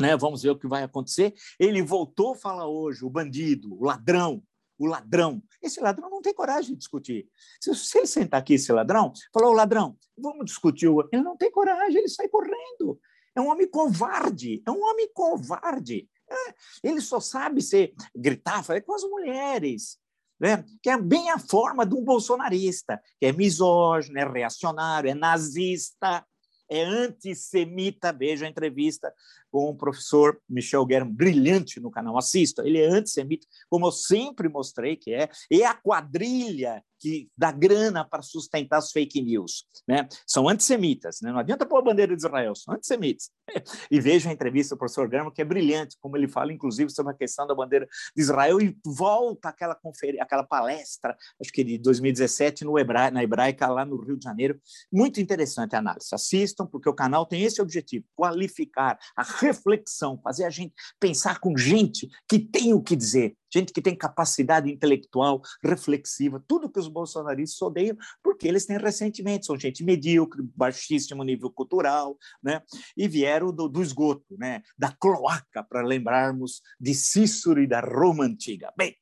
Né? 0.00 0.16
Vamos 0.16 0.42
ver 0.42 0.50
o 0.50 0.58
que 0.58 0.66
vai 0.66 0.82
acontecer. 0.82 1.34
Ele 1.58 1.80
voltou 1.82 2.32
a 2.32 2.36
falar 2.36 2.66
hoje, 2.66 3.04
o 3.04 3.10
bandido, 3.10 3.72
o 3.72 3.84
ladrão, 3.84 4.42
o 4.76 4.86
ladrão. 4.86 5.42
Esse 5.62 5.80
ladrão 5.80 6.10
não 6.10 6.20
tem 6.20 6.34
coragem 6.34 6.72
de 6.72 6.78
discutir. 6.78 7.28
Se, 7.60 7.72
se 7.74 7.98
ele 7.98 8.06
sentar 8.06 8.40
aqui, 8.40 8.54
esse 8.54 8.72
ladrão, 8.72 9.12
falar, 9.32 9.48
o 9.48 9.52
ladrão, 9.52 9.96
vamos 10.18 10.46
discutir. 10.46 10.88
Ele 11.12 11.22
não 11.22 11.36
tem 11.36 11.50
coragem, 11.50 11.98
ele 11.98 12.08
sai 12.08 12.28
correndo. 12.28 12.98
É 13.36 13.40
um 13.40 13.48
homem 13.48 13.68
covarde, 13.68 14.62
é 14.66 14.70
um 14.70 14.82
homem 14.82 15.08
covarde. 15.12 16.08
É, 16.28 16.54
ele 16.82 17.00
só 17.00 17.20
sabe 17.20 17.60
ser 17.62 17.94
gritar, 18.16 18.62
falar 18.64 18.80
com 18.82 18.94
as 18.94 19.02
mulheres, 19.02 19.98
né? 20.44 20.62
que 20.82 20.90
é 20.90 21.00
bem 21.00 21.30
a 21.30 21.38
forma 21.38 21.86
de 21.86 21.94
um 21.94 22.04
bolsonarista, 22.04 23.00
que 23.18 23.24
é 23.24 23.32
misógino, 23.32 24.18
é 24.18 24.30
reacionário, 24.30 25.08
é 25.08 25.14
nazista, 25.14 26.22
é 26.70 26.84
antissemita. 26.84 28.12
Veja 28.12 28.44
a 28.44 28.48
entrevista 28.50 29.10
com 29.54 29.70
o 29.70 29.76
professor 29.76 30.36
Michel 30.48 30.84
Guerra, 30.84 31.04
brilhante 31.04 31.78
no 31.78 31.88
canal, 31.88 32.18
assista. 32.18 32.66
Ele 32.66 32.80
é 32.80 32.88
antissemita, 32.88 33.46
como 33.70 33.86
eu 33.86 33.92
sempre 33.92 34.48
mostrei 34.48 34.96
que 34.96 35.14
é, 35.14 35.28
e 35.48 35.62
a 35.62 35.72
quadrilha 35.72 36.82
que 37.04 37.28
dá 37.36 37.52
grana 37.52 38.02
para 38.02 38.22
sustentar 38.22 38.78
as 38.78 38.90
fake 38.90 39.20
news. 39.20 39.66
Né? 39.86 40.08
São 40.26 40.48
antissemitas, 40.48 41.20
né? 41.20 41.30
não 41.30 41.38
adianta 41.38 41.66
pôr 41.66 41.76
a 41.76 41.82
bandeira 41.82 42.16
de 42.16 42.22
Israel, 42.24 42.54
são 42.54 42.74
antissemitas. 42.74 43.30
E 43.90 44.00
veja 44.00 44.30
a 44.30 44.32
entrevista 44.32 44.74
do 44.74 44.78
professor 44.78 45.06
Grama, 45.06 45.30
que 45.30 45.42
é 45.42 45.44
brilhante, 45.44 45.96
como 46.00 46.16
ele 46.16 46.26
fala, 46.26 46.52
inclusive, 46.52 46.90
sobre 46.90 47.12
a 47.12 47.16
questão 47.16 47.46
da 47.46 47.54
bandeira 47.54 47.86
de 48.16 48.22
Israel, 48.22 48.60
e 48.60 48.76
volta 48.84 49.50
aquela, 49.50 49.74
confer... 49.74 50.18
aquela 50.20 50.42
palestra, 50.42 51.14
acho 51.40 51.52
que 51.52 51.62
de 51.62 51.78
2017, 51.78 52.64
no 52.64 52.78
Hebra... 52.78 53.10
na 53.10 53.22
Hebraica, 53.22 53.68
lá 53.68 53.84
no 53.84 54.00
Rio 54.02 54.16
de 54.16 54.24
Janeiro. 54.24 54.58
Muito 54.90 55.20
interessante 55.20 55.76
a 55.76 55.78
análise. 55.78 56.08
Assistam, 56.12 56.66
porque 56.66 56.88
o 56.88 56.94
canal 56.94 57.26
tem 57.26 57.42
esse 57.42 57.60
objetivo, 57.60 58.06
qualificar 58.16 58.98
a 59.14 59.24
reflexão, 59.44 60.18
fazer 60.22 60.44
a 60.44 60.50
gente 60.50 60.74
pensar 60.98 61.38
com 61.38 61.56
gente 61.56 62.08
que 62.28 62.38
tem 62.38 62.72
o 62.72 62.82
que 62.82 62.96
dizer, 62.96 63.36
gente 63.52 63.72
que 63.72 63.82
tem 63.82 63.94
capacidade 63.94 64.70
intelectual, 64.70 65.40
reflexiva, 65.62 66.42
tudo 66.48 66.68
que 66.68 66.78
os 66.78 66.88
bolsonaristas 66.88 67.60
odeiam, 67.62 67.96
porque 68.22 68.48
eles 68.48 68.66
têm 68.66 68.78
ressentimento, 68.78 69.46
são 69.46 69.58
gente 69.58 69.84
medíocre, 69.84 70.42
baixíssimo 70.56 71.22
nível 71.22 71.50
cultural, 71.50 72.16
né? 72.42 72.62
e 72.96 73.06
vieram 73.06 73.52
do, 73.52 73.68
do 73.68 73.82
esgoto, 73.82 74.36
né? 74.36 74.62
da 74.76 74.90
cloaca, 74.90 75.62
para 75.62 75.82
lembrarmos 75.82 76.62
de 76.80 76.94
Cícero 76.94 77.62
e 77.62 77.66
da 77.66 77.80
Roma 77.80 78.24
Antiga. 78.24 78.72
Bem, 78.76 78.96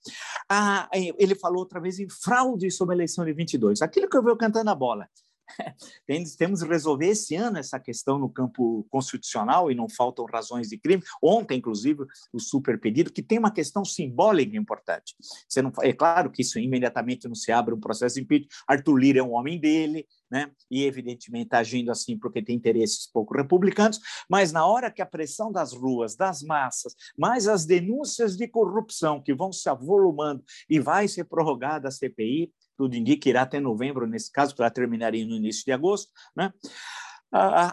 a, 0.51 0.89
ele 0.93 1.35
falou 1.35 1.61
outra 1.61 1.81
vez 1.81 1.99
em 1.99 2.09
fraude 2.09 2.71
sobre 2.71 2.95
a 2.95 2.97
eleição 2.97 3.25
de 3.25 3.33
22, 3.33 3.81
aquilo 3.81 4.09
que 4.09 4.17
eu 4.17 4.23
vejo 4.23 4.37
cantando 4.37 4.71
a 4.71 4.75
bola. 4.75 5.09
Temos 6.39 6.63
que 6.63 6.69
resolver 6.69 7.09
esse 7.09 7.35
ano 7.35 7.59
essa 7.59 7.79
questão 7.79 8.19
no 8.19 8.29
campo 8.29 8.87
constitucional 8.91 9.71
e 9.71 9.75
não 9.75 9.89
faltam 9.89 10.25
razões 10.25 10.69
de 10.69 10.79
crime. 10.79 11.03
Ontem, 11.23 11.59
inclusive, 11.59 12.05
o 12.33 12.41
super 12.41 12.79
pedido, 12.81 13.13
que 13.13 13.23
tem 13.23 13.39
uma 13.39 13.53
questão 13.53 13.85
simbólica 13.85 14.57
importante. 14.57 15.15
Você 15.49 15.63
não, 15.63 15.73
é 15.83 15.93
claro 15.93 16.31
que 16.31 16.43
isso 16.43 16.59
imediatamente 16.59 17.29
não 17.29 17.35
se 17.35 17.53
abre 17.53 17.75
um 17.75 17.81
processo 17.81 18.17
de 18.17 18.23
impeachment. 18.23 18.49
Arthur 18.67 18.97
Lira 18.97 19.19
é 19.21 19.23
um 19.23 19.35
homem 19.35 19.61
dele, 19.61 20.07
né? 20.31 20.51
e 20.71 20.85
evidentemente 20.85 21.45
está 21.45 21.59
agindo 21.59 21.91
assim 21.91 22.19
porque 22.19 22.43
tem 22.43 22.57
interesses 22.57 23.07
pouco 23.07 23.37
republicanos, 23.37 24.01
mas 24.29 24.51
na 24.51 24.65
hora 24.67 24.91
que 24.91 25.03
a 25.03 25.07
pressão 25.07 25.53
das 25.53 25.73
ruas, 25.73 26.17
das 26.17 26.43
massas, 26.43 26.95
mais 27.19 27.47
as 27.47 27.67
denúncias 27.67 28.37
de 28.37 28.49
corrupção 28.49 29.23
que 29.23 29.35
vão 29.35 29.53
se 29.53 29.69
avolumando 29.69 30.43
e 30.71 30.81
vai 30.81 31.07
ser 31.07 31.25
prorrogada 31.25 31.89
a 31.89 31.91
CPI, 31.91 32.51
tudo 32.77 32.97
indica 32.97 33.23
que 33.23 33.31
irá 33.31 33.43
até 33.43 33.61
novembro, 33.61 34.07
nesse 34.07 34.31
caso, 34.31 34.55
para 34.55 34.71
terminaria 34.71 35.25
no 35.27 35.37
início 35.37 35.65
de 35.65 35.73
agosto, 35.73 36.11
né? 36.37 36.53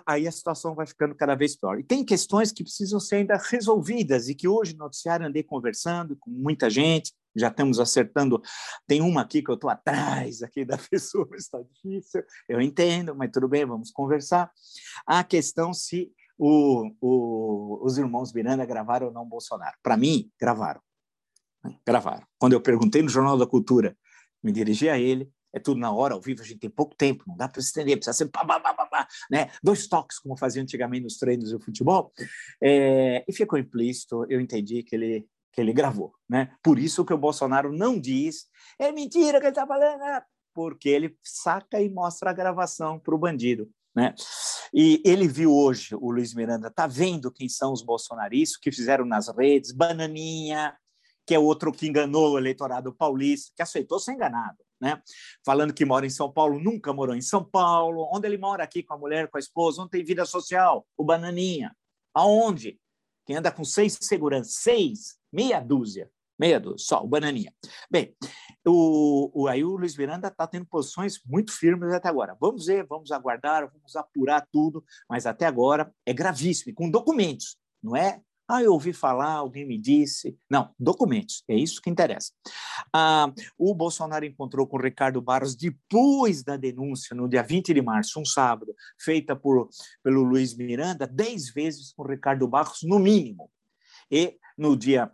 aí 0.05 0.25
a 0.25 0.31
situação 0.31 0.73
vai 0.73 0.88
ficando 0.88 1.13
cada 1.13 1.35
vez 1.35 1.55
pior. 1.55 1.79
E 1.79 1.83
tem 1.83 2.03
questões 2.05 2.51
que 2.51 2.63
precisam 2.63 2.99
ser 2.99 3.17
ainda 3.17 3.35
resolvidas 3.35 4.29
e 4.29 4.35
que 4.35 4.47
hoje 4.47 4.73
no 4.73 4.85
noticiário 4.85 5.25
andei 5.25 5.43
conversando 5.43 6.15
com 6.15 6.29
muita 6.29 6.69
gente, 6.69 7.13
já 7.35 7.49
estamos 7.49 7.79
acertando. 7.79 8.41
Tem 8.88 9.01
uma 9.01 9.21
aqui 9.21 9.41
que 9.41 9.51
eu 9.51 9.55
estou 9.55 9.69
atrás 9.69 10.41
aqui 10.41 10.63
da 10.63 10.77
pessoa, 10.89 11.27
está 11.33 11.62
difícil, 11.62 12.23
eu 12.47 12.62
entendo, 12.62 13.13
mas 13.13 13.31
tudo 13.31 13.49
bem, 13.49 13.65
vamos 13.65 13.91
conversar. 13.91 14.49
A 15.05 15.23
questão 15.23 15.73
se 15.73 16.09
o, 16.38 16.89
o, 17.01 17.85
os 17.85 17.97
irmãos 17.97 18.31
Miranda 18.31 18.65
gravaram 18.65 19.07
ou 19.07 19.13
não 19.13 19.25
Bolsonaro. 19.25 19.75
Para 19.83 19.97
mim, 19.97 20.31
gravaram. 20.39 20.79
Gravaram. 21.85 22.25
Quando 22.38 22.53
eu 22.53 22.62
perguntei 22.62 23.01
no 23.01 23.09
Jornal 23.09 23.38
da 23.38 23.45
Cultura 23.45 23.97
me 24.43 24.52
dirigi 24.52 24.89
a 24.89 24.97
ele, 24.97 25.32
é 25.54 25.60
tudo 25.60 25.80
na 25.80 25.91
hora, 25.91 26.13
ao 26.13 26.21
vivo, 26.21 26.41
a 26.41 26.45
gente 26.45 26.60
tem 26.60 26.69
pouco 26.69 26.95
tempo, 26.95 27.23
não 27.28 27.36
dá 27.36 27.47
para 27.47 27.62
se 27.62 27.67
estender, 27.67 27.97
precisa 27.97 28.13
ser 28.13 28.30
pá, 28.30 28.45
pá, 28.45 28.60
pá, 28.60 28.73
pá, 28.73 29.08
né? 29.32 29.49
dois 29.63 29.88
toques, 29.88 30.19
como 30.19 30.38
fazia 30.38 30.62
antigamente 30.62 31.04
nos 31.04 31.17
treinos 31.17 31.52
do 31.52 31.60
futebol, 31.60 32.12
é, 32.62 33.23
e 33.28 33.34
ficou 33.34 33.58
implícito, 33.58 34.25
eu 34.30 34.39
entendi 34.39 34.84
que 34.84 34.95
ele, 34.95 35.28
que 35.52 35.60
ele 35.60 35.73
gravou. 35.73 36.13
Né? 36.30 36.52
Por 36.63 36.78
isso 36.78 37.04
que 37.04 37.13
o 37.13 37.17
Bolsonaro 37.17 37.71
não 37.71 37.99
diz, 37.99 38.45
é 38.78 38.91
mentira 38.91 39.39
que 39.39 39.45
ele 39.45 39.52
está 39.52 39.65
falando, 39.65 40.23
porque 40.54 40.89
ele 40.89 41.17
saca 41.23 41.82
e 41.82 41.89
mostra 41.89 42.30
a 42.30 42.34
gravação 42.34 42.99
para 42.99 43.15
o 43.15 43.19
bandido. 43.19 43.69
Né? 43.95 44.13
E 44.73 45.02
ele 45.04 45.28
viu 45.28 45.52
hoje, 45.52 45.95
o 45.95 46.12
Luiz 46.12 46.34
Miranda 46.34 46.67
está 46.67 46.86
vendo 46.86 47.32
quem 47.32 47.49
são 47.49 47.73
os 47.73 47.82
bolsonaristas 47.82 48.60
que 48.60 48.71
fizeram 48.71 49.04
nas 49.04 49.28
redes, 49.36 49.71
bananinha, 49.71 50.78
que 51.29 51.35
é 51.35 51.37
outro 51.37 51.71
que 51.71 51.87
enganou 51.87 52.31
o 52.31 52.39
eleitorado 52.39 52.91
paulista, 52.91 53.53
que 53.55 53.61
aceitou 53.61 53.99
ser 53.99 54.13
enganado, 54.13 54.57
né? 54.81 54.99
Falando 55.45 55.71
que 55.71 55.85
mora 55.85 56.03
em 56.03 56.09
São 56.09 56.31
Paulo, 56.33 56.59
nunca 56.59 56.91
morou 56.91 57.15
em 57.15 57.21
São 57.21 57.43
Paulo. 57.43 58.09
Onde 58.11 58.27
ele 58.27 58.35
mora 58.39 58.63
aqui 58.63 58.81
com 58.81 58.95
a 58.95 58.97
mulher, 58.97 59.29
com 59.29 59.37
a 59.37 59.39
esposa, 59.39 59.83
onde 59.83 59.91
tem 59.91 60.03
vida 60.03 60.25
social? 60.25 60.87
O 60.97 61.03
Bananinha. 61.03 61.71
Aonde? 62.15 62.79
Quem 63.27 63.35
anda 63.35 63.51
com 63.51 63.63
seis 63.63 63.95
seguranças, 64.01 64.55
seis, 64.55 65.19
meia 65.31 65.59
dúzia, 65.59 66.09
meia 66.39 66.59
dúzia, 66.59 66.79
só, 66.79 67.03
o 67.03 67.07
Bananinha. 67.07 67.53
Bem, 67.91 68.15
o, 68.65 69.43
o, 69.43 69.47
aí 69.47 69.63
o 69.63 69.77
Luiz 69.77 69.95
Miranda 69.95 70.29
está 70.29 70.47
tendo 70.47 70.65
posições 70.65 71.21
muito 71.23 71.51
firmes 71.51 71.93
até 71.93 72.09
agora. 72.09 72.35
Vamos 72.41 72.65
ver, 72.65 72.87
vamos 72.87 73.11
aguardar, 73.11 73.71
vamos 73.71 73.95
apurar 73.95 74.47
tudo, 74.51 74.83
mas 75.07 75.27
até 75.27 75.45
agora 75.45 75.93
é 76.07 76.11
gravíssimo, 76.11 76.73
com 76.73 76.89
documentos, 76.89 77.55
não 77.83 77.95
é 77.95 78.19
ah, 78.49 78.63
eu 78.63 78.73
ouvi 78.73 78.91
falar, 78.91 79.33
alguém 79.33 79.63
me 79.63 79.77
disse. 79.77 80.35
Não, 80.49 80.73
documentos, 80.79 81.43
é 81.47 81.55
isso 81.55 81.79
que 81.79 81.89
interessa. 81.89 82.31
Ah, 82.91 83.31
o 83.57 83.75
Bolsonaro 83.75 84.25
encontrou 84.25 84.65
com 84.65 84.77
o 84.77 84.81
Ricardo 84.81 85.21
Barros 85.21 85.55
depois 85.55 86.41
da 86.43 86.57
denúncia, 86.57 87.15
no 87.15 87.29
dia 87.29 87.43
20 87.43 87.75
de 87.75 87.81
março, 87.81 88.19
um 88.19 88.25
sábado, 88.25 88.73
feita 88.99 89.35
por, 89.35 89.69
pelo 90.01 90.23
Luiz 90.23 90.57
Miranda, 90.57 91.05
dez 91.05 91.49
vezes 91.53 91.93
com 91.93 92.01
o 92.01 92.07
Ricardo 92.07 92.47
Barros, 92.47 92.79
no 92.81 92.97
mínimo. 92.97 93.51
E 94.09 94.39
no 94.57 94.75
dia 94.75 95.12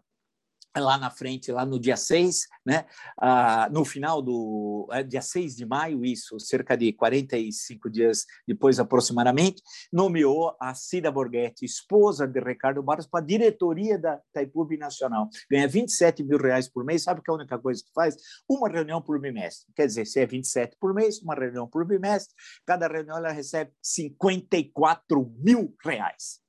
lá 0.79 0.97
na 0.97 1.09
frente, 1.09 1.51
lá 1.51 1.65
no 1.65 1.79
dia 1.79 1.97
6, 1.97 2.47
né? 2.65 2.85
Ah, 3.19 3.69
no 3.71 3.85
final 3.85 4.21
do 4.21 4.87
é, 4.91 5.03
dia 5.03 5.21
6 5.21 5.55
de 5.55 5.65
maio, 5.65 6.05
isso, 6.05 6.39
cerca 6.39 6.75
de 6.75 6.91
45 6.93 7.89
dias 7.89 8.25
depois 8.47 8.79
aproximadamente, 8.79 9.61
nomeou 9.91 10.55
a 10.59 10.73
Cida 10.73 11.11
Borghetti, 11.11 11.65
esposa 11.65 12.27
de 12.27 12.39
Ricardo 12.39 12.81
Barros, 12.83 13.07
para 13.07 13.21
a 13.21 13.25
diretoria 13.25 13.97
da 13.97 14.19
Itaipu 14.29 14.67
Nacional. 14.77 15.29
Ganha 15.49 15.67
27 15.67 16.23
mil 16.23 16.37
reais 16.37 16.67
por 16.67 16.83
mês, 16.83 17.03
sabe 17.03 17.21
que 17.21 17.29
é 17.29 17.33
a 17.33 17.37
única 17.37 17.57
coisa 17.59 17.83
que 17.83 17.91
faz? 17.93 18.15
Uma 18.49 18.69
reunião 18.69 19.01
por 19.01 19.19
bimestre. 19.19 19.71
Quer 19.75 19.87
dizer, 19.87 20.05
se 20.05 20.19
é 20.19 20.25
27 20.25 20.77
por 20.79 20.93
mês, 20.93 21.21
uma 21.21 21.35
reunião 21.35 21.67
por 21.67 21.85
bimestre, 21.85 22.33
cada 22.65 22.87
reunião 22.87 23.17
ela 23.17 23.31
recebe 23.31 23.71
54 23.81 25.33
mil 25.39 25.75
reais. 25.83 26.44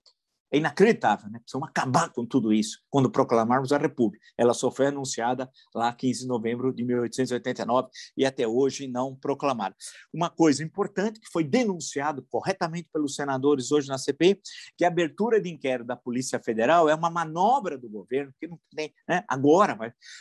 É 0.51 0.59
inacreditável, 0.59 1.29
né? 1.29 1.41
Precisamos 1.41 1.69
acabar 1.69 2.09
com 2.11 2.25
tudo 2.25 2.53
isso 2.53 2.79
quando 2.89 3.11
proclamarmos 3.11 3.73
a 3.73 3.79
República. 3.79 4.25
Ela 4.39 4.55
só 4.55 4.71
foi 4.71 4.87
anunciada 4.87 5.51
lá 5.75 5.93
15 5.93 6.21
de 6.21 6.27
novembro 6.27 6.73
de 6.73 6.85
1889 6.85 7.89
e 8.17 8.25
até 8.25 8.47
hoje 8.47 8.87
não 8.87 9.17
proclamada. 9.17 9.75
Uma 10.13 10.31
coisa 10.31 10.63
importante 10.63 11.19
que 11.19 11.29
foi 11.33 11.43
denunciado 11.43 12.25
corretamente 12.31 12.89
pelos 12.93 13.17
senadores 13.17 13.73
hoje 13.73 13.89
na 13.89 13.99
CPI, 13.99 14.41
que 14.77 14.85
a 14.85 14.89
abertura 14.89 15.41
de 15.41 15.51
inquérito 15.51 15.87
da 15.87 15.97
Polícia 15.97 16.39
Federal 16.39 16.89
é 16.89 16.95
uma 16.95 17.11
manobra 17.11 17.77
do 17.77 17.89
governo 17.89 18.33
que 18.39 18.47
não 18.47 18.59
tem, 18.75 18.95
né? 19.09 19.25
Agora, 19.27 19.77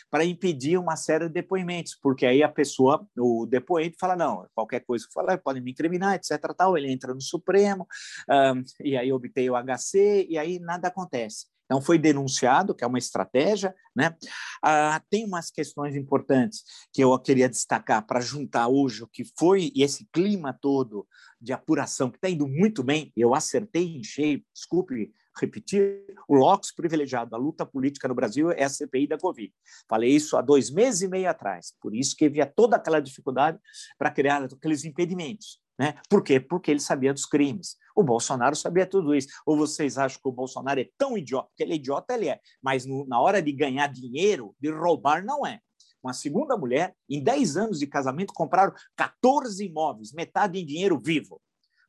para 0.10 0.26
impedir 0.26 0.78
uma 0.78 0.96
série 0.96 1.28
de 1.28 1.34
depoimentos, 1.34 1.96
porque 2.02 2.26
aí 2.26 2.42
a 2.42 2.50
pessoa, 2.50 3.08
o 3.18 3.46
depoente 3.46 3.96
fala 4.00 4.16
não, 4.16 4.48
qualquer 4.56 4.80
coisa 4.80 5.06
que 5.06 5.14
falar, 5.14 5.38
podem 5.38 5.62
me 5.62 5.72
incriminar, 5.72 6.16
etc. 6.16 6.40
Tal, 6.58 6.76
ele 6.76 6.92
entra 6.92 7.14
no 7.14 7.22
Supremo 7.22 7.88
um, 8.30 8.64
e 8.84 8.98
aí 8.98 9.12
obtém 9.12 9.50
o 9.50 9.54
HC 9.56 10.15
e 10.24 10.38
aí 10.38 10.60
nada 10.60 10.88
acontece. 10.88 11.46
Então, 11.66 11.82
foi 11.82 11.98
denunciado, 11.98 12.76
que 12.76 12.84
é 12.84 12.88
uma 12.88 13.00
estratégia. 13.00 13.76
Né? 13.96 14.16
Ah, 14.64 15.02
tem 15.10 15.26
umas 15.26 15.50
questões 15.50 15.96
importantes 15.96 16.64
que 16.94 17.04
eu 17.04 17.18
queria 17.20 17.50
destacar 17.50 18.06
para 18.06 18.20
juntar 18.20 18.68
hoje 18.68 19.04
o 19.04 19.08
que 19.08 19.24
foi 19.38 19.72
e 19.76 19.84
esse 19.84 20.08
clima 20.14 20.54
todo 20.54 21.08
de 21.42 21.54
apuração, 21.54 22.10
que 22.10 22.18
está 22.18 22.30
indo 22.30 22.48
muito 22.48 22.84
bem, 22.84 23.12
eu 23.16 23.34
acertei 23.34 23.98
em 23.98 24.04
cheio, 24.04 24.44
desculpe 24.54 25.12
repetir, 25.38 26.06
o 26.30 26.36
locus 26.36 26.72
privilegiado 26.72 27.32
da 27.32 27.38
luta 27.38 27.66
política 27.66 28.08
no 28.08 28.16
Brasil 28.16 28.52
é 28.52 28.64
a 28.64 28.70
CPI 28.70 29.08
da 29.08 29.18
Covid. 29.18 29.54
Falei 29.88 30.12
isso 30.12 30.38
há 30.38 30.42
dois 30.42 30.70
meses 30.70 31.02
e 31.02 31.08
meio 31.08 31.30
atrás, 31.30 31.74
por 31.82 31.94
isso 31.94 32.16
que 32.16 32.26
havia 32.26 32.46
toda 32.46 32.78
aquela 32.78 33.02
dificuldade 33.02 33.60
para 33.98 34.12
criar 34.12 34.44
aqueles 34.44 34.86
impedimentos. 34.86 35.60
Né? 35.78 35.96
Por 36.10 36.24
quê? 36.24 36.40
Porque 36.40 36.72
ele 36.72 36.80
sabia 36.80 37.14
dos 37.14 37.26
crimes. 37.26 37.76
O 37.96 38.04
Bolsonaro 38.04 38.56
sabia 38.56 38.86
tudo 38.86 39.16
isso. 39.16 39.30
Ou 39.46 39.58
vocês 39.58 39.98
acham 39.98 40.20
que 40.22 40.28
o 40.28 40.32
Bolsonaro 40.32 40.80
é 40.80 40.90
tão 40.98 41.18
idiota? 41.18 41.48
Porque 41.48 41.64
ele 41.64 41.74
é 41.74 41.76
idiota, 41.78 42.14
ele 42.14 42.30
é. 42.30 42.40
Mas 42.62 42.86
no, 42.86 43.08
na 43.08 43.20
hora 43.20 43.42
de 43.42 43.52
ganhar 43.52 43.88
dinheiro, 43.88 44.54
de 44.60 44.70
roubar, 44.70 45.24
não 45.24 45.46
é. 45.46 45.60
Com 46.02 46.10
a 46.10 46.14
segunda 46.14 46.58
mulher, 46.58 46.94
em 47.10 47.24
10 47.24 47.58
anos 47.58 47.80
de 47.80 47.88
casamento, 47.88 48.34
compraram 48.34 48.74
14 48.96 49.66
imóveis, 49.66 50.12
metade 50.12 50.60
em 50.60 50.66
dinheiro 50.66 51.00
vivo. 51.00 51.42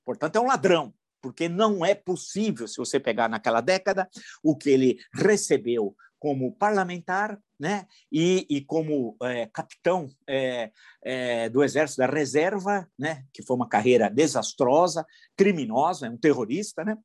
Portanto, 0.05 0.37
é 0.37 0.41
um 0.41 0.47
ladrão 0.47 0.95
porque 1.27 1.49
não 1.49 1.85
é 1.85 1.93
possível, 1.93 2.69
se 2.69 2.77
você 2.77 3.01
pegar 3.01 3.29
naquela 3.29 3.61
década, 3.61 4.09
o 4.45 4.57
que 4.57 4.71
ele 4.71 4.97
recebeu 5.13 5.97
como 6.19 6.53
parlamentar 6.53 7.39
né? 7.59 7.87
e, 8.13 8.47
e 8.51 8.61
como 8.61 9.17
é, 9.23 9.47
capitão 9.47 10.09
é, 10.29 10.71
é, 11.03 11.49
do 11.49 11.65
Exército 11.65 11.99
da 11.99 12.07
Reserva, 12.07 12.89
né? 12.99 13.25
que 13.33 13.43
foi 13.43 13.57
uma 13.57 13.69
carreira 13.69 14.11
desastrosa, 14.11 15.07
criminosa, 15.37 16.07
é 16.07 16.11
um 16.11 16.19
terrorista, 16.19 16.85
né? 16.85 16.97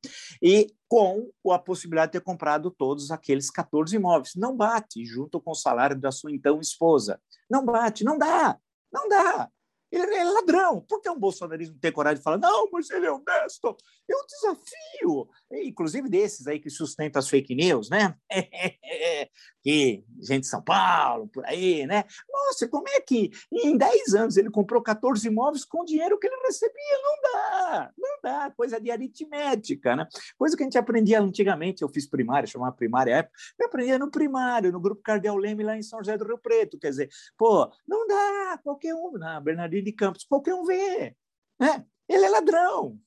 e 0.42 0.66
com 0.88 1.30
a 1.50 1.58
possibilidade 1.58 2.12
de 2.12 2.18
ter 2.18 2.24
comprado 2.24 2.70
todos 2.70 3.10
aqueles 3.10 3.50
14 3.50 3.96
imóveis. 3.96 4.32
Não 4.36 4.56
bate 4.56 5.04
junto 5.04 5.40
com 5.40 5.52
o 5.52 5.56
salário 5.56 5.98
da 5.98 6.12
sua 6.12 6.32
então 6.32 6.60
esposa. 6.60 7.20
Não 7.50 7.64
bate, 7.64 8.04
não 8.04 8.18
dá, 8.18 8.58
não 8.92 9.08
dá. 9.08 9.50
Ele 9.92 10.14
é 10.14 10.24
ladrão. 10.24 10.80
Por 10.80 11.02
que 11.02 11.10
um 11.10 11.18
bolsonarismo 11.18 11.78
tem 11.78 11.92
coragem 11.92 12.16
de 12.16 12.24
falar, 12.24 12.38
não, 12.38 12.66
mas 12.72 12.88
ele 12.88 13.04
é 13.04 13.12
honesto? 13.12 13.76
É 14.10 14.16
um 14.16 14.26
desafio. 14.26 15.28
Inclusive 15.66 16.08
desses 16.08 16.46
aí 16.46 16.58
que 16.58 16.70
sustentam 16.70 17.20
as 17.20 17.28
fake 17.28 17.54
news, 17.54 17.90
né? 17.90 18.14
que 19.62 20.02
gente 20.20 20.42
de 20.42 20.46
São 20.46 20.62
Paulo, 20.62 21.28
por 21.28 21.44
aí, 21.44 21.86
né? 21.86 22.04
Nossa, 22.32 22.66
como 22.66 22.88
é 22.88 23.00
que 23.00 23.30
em 23.52 23.76
10 23.76 24.14
anos 24.14 24.36
ele 24.38 24.50
comprou 24.50 24.82
14 24.82 25.26
imóveis 25.28 25.64
com 25.64 25.82
o 25.82 25.84
dinheiro 25.84 26.18
que 26.18 26.26
ele 26.26 26.40
recebia? 26.42 26.98
Não 27.02 27.22
dá, 27.22 27.90
não 27.98 28.18
dá. 28.22 28.50
Coisa 28.56 28.80
de 28.80 28.90
aritmética, 28.90 29.94
né? 29.94 30.06
Coisa 30.38 30.56
que 30.56 30.62
a 30.62 30.66
gente 30.66 30.78
aprendia 30.78 31.20
antigamente. 31.20 31.82
Eu 31.82 31.88
fiz 31.90 32.08
primária, 32.08 32.46
chamava 32.46 32.72
primária 32.72 33.16
época. 33.16 33.34
Eu 33.58 33.66
aprendia 33.66 33.98
no 33.98 34.10
primário, 34.10 34.72
no 34.72 34.80
grupo 34.80 35.02
Cardeal 35.02 35.36
Leme, 35.36 35.62
lá 35.62 35.76
em 35.76 35.82
São 35.82 35.98
José 35.98 36.16
do 36.16 36.24
Rio 36.24 36.38
Preto. 36.38 36.78
Quer 36.78 36.90
dizer, 36.90 37.10
pô, 37.36 37.70
não 37.86 38.06
dá, 38.06 38.58
qualquer 38.62 38.94
um, 38.94 39.12
na 39.12 39.38
Bernardino 39.38 39.81
de 39.82 39.92
Campos, 39.92 40.24
qualquer 40.24 40.54
um 40.54 40.64
vê. 40.64 41.16
Né? 41.58 41.84
Ele 42.08 42.24
é 42.24 42.28
ladrão. 42.28 42.98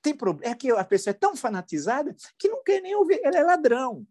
Tem 0.00 0.14
problema. 0.14 0.52
É 0.52 0.56
que 0.56 0.70
a 0.70 0.84
pessoa 0.84 1.12
é 1.12 1.14
tão 1.14 1.36
fanatizada 1.36 2.14
que 2.38 2.48
não 2.48 2.62
quer 2.62 2.80
nem 2.80 2.94
ouvir. 2.94 3.20
Ele 3.22 3.36
é 3.36 3.42
ladrão. 3.42 4.06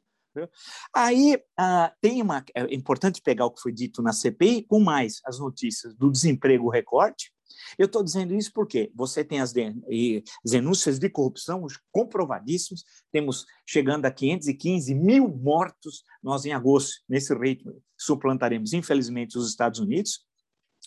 Aí 0.94 1.38
ah, 1.58 1.94
tem 2.00 2.22
uma. 2.22 2.44
É 2.56 2.74
importante 2.74 3.22
pegar 3.22 3.46
o 3.46 3.52
que 3.52 3.62
foi 3.62 3.74
dito 3.74 4.02
na 4.02 4.14
CPI 4.14 4.64
com 4.64 4.80
mais 4.80 5.20
as 5.26 5.40
notícias 5.40 5.94
do 5.96 6.10
desemprego 6.10 6.70
recorte. 6.70 7.32
Eu 7.78 7.86
estou 7.86 8.04
dizendo 8.04 8.34
isso 8.34 8.52
porque 8.54 8.92
você 8.96 9.24
tem 9.24 9.40
as, 9.42 9.54
denúncias 10.44 11.00
de 11.00 11.10
corrupção 11.10 11.66
comprovadíssimas, 11.92 12.84
temos 13.12 13.46
chegando 13.66 14.06
a 14.06 14.12
515 14.12 14.96
mil 14.96 15.28
mortos, 15.28 16.04
nós 16.24 16.46
em 16.46 16.54
agosto, 16.54 17.02
nesse 17.08 17.34
ritmo, 17.34 17.82
suplantaremos, 17.98 18.74
infelizmente, 18.74 19.38
os 19.38 19.50
Estados 19.50 19.80
Unidos, 19.80 20.26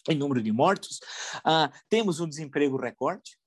em 0.08 0.16
número 0.16 0.42
de 0.42 0.52
mortos, 0.52 1.00
ah, 1.44 1.70
temos 1.88 2.20
um 2.20 2.28
desemprego 2.28 2.76
recorde, 2.76 3.38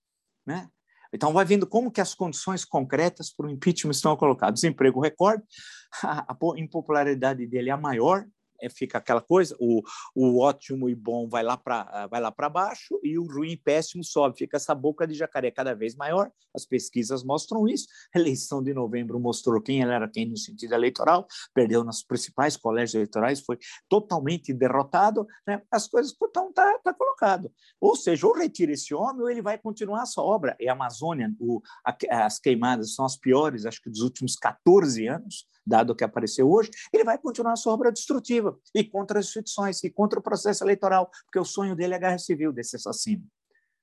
né? 0.46 0.70
Então, 1.14 1.32
vai 1.32 1.46
vendo 1.46 1.66
como 1.66 1.92
que 1.92 2.02
as 2.02 2.14
condições 2.14 2.66
concretas 2.66 3.32
para 3.32 3.48
o 3.48 3.50
impeachment 3.50 3.92
estão 3.92 4.16
colocadas. 4.18 4.62
Desemprego 4.62 5.00
recorde, 5.00 5.44
a, 6.04 6.36
impopularidade 6.58 7.46
dele 7.48 7.70
é 7.70 7.78
maior 7.78 8.26
fica 8.70 8.98
aquela 8.98 9.22
coisa, 9.22 9.56
o, 9.60 9.82
o 10.16 10.40
ótimo 10.40 10.90
e 10.90 10.96
bom 10.96 11.28
vai 11.28 11.44
lá 11.44 11.58
para 11.58 12.08
vai 12.08 12.22
lá 12.22 12.32
para 12.32 12.50
baixo 12.50 13.00
e 13.04 13.18
o 13.18 13.26
ruim 13.26 13.52
e 13.52 13.58
péssimo 13.58 14.04
sobe, 14.04 14.38
fica 14.38 14.58
essa 14.58 14.74
boca 14.74 15.08
de 15.08 15.14
jacaré 15.14 15.52
cada 15.52 15.74
vez 15.74 15.96
maior. 15.96 16.32
As 16.56 16.66
pesquisas 16.66 17.24
mostram 17.24 17.68
isso. 17.68 17.88
A 18.16 18.20
eleição 18.20 18.64
de 18.64 18.74
novembro 18.74 19.20
mostrou 19.20 19.62
quem 19.62 19.82
era 19.82 20.08
quem 20.10 20.28
no 20.28 20.38
sentido 20.38 20.74
eleitoral, 20.74 21.28
perdeu 21.54 21.84
nos 21.84 22.04
principais 22.04 22.58
colégios 22.58 22.96
eleitorais, 22.96 23.42
foi 23.42 23.58
totalmente 23.88 24.54
derrotado. 24.54 25.28
Né? 25.46 25.62
As 25.72 25.88
coisas 25.88 26.12
estão 26.12 26.52
tá, 26.52 26.80
tá 26.84 26.94
colocado. 26.94 27.52
Ou 27.80 27.96
seja, 27.96 28.26
ou 28.26 28.34
retira 28.34 28.72
esse 28.72 28.94
homem 28.94 29.22
ou 29.22 29.30
ele 29.30 29.42
vai 29.42 29.58
continuar 29.58 30.04
a 30.04 30.06
sua 30.06 30.24
obra. 30.24 30.56
E 30.60 30.68
a 30.68 30.74
Amazônia, 30.74 31.34
o, 31.40 31.62
a, 31.86 31.96
as 32.26 32.40
queimadas 32.40 32.96
são 32.96 33.06
as 33.06 33.18
piores, 33.18 33.66
acho 33.66 33.82
que 33.82 33.90
dos 33.90 34.02
últimos 34.02 34.36
14 34.36 35.08
anos 35.08 35.46
dado 35.68 35.96
que 35.96 36.04
apareceu 36.04 36.50
hoje, 36.50 36.72
ele 36.94 37.04
vai 37.04 37.18
continuar 37.18 37.54
a 37.54 37.56
sua 37.58 37.74
obra 37.74 37.92
destrutiva 37.92 38.58
e 38.74 38.84
contra 38.84 39.20
as 39.20 39.26
instituições 39.26 39.84
e 39.84 39.90
contra 39.90 40.20
o 40.20 40.24
processo 40.24 40.64
eleitoral, 40.64 41.12
porque 41.26 41.40
o 41.40 41.46
sonho 41.46 41.76
dele 41.76 41.94
é 41.94 41.98
a 41.98 42.00
guerra 42.00 42.18
civil 42.18 42.54
desse 42.54 42.78
assassino. 42.78 43.24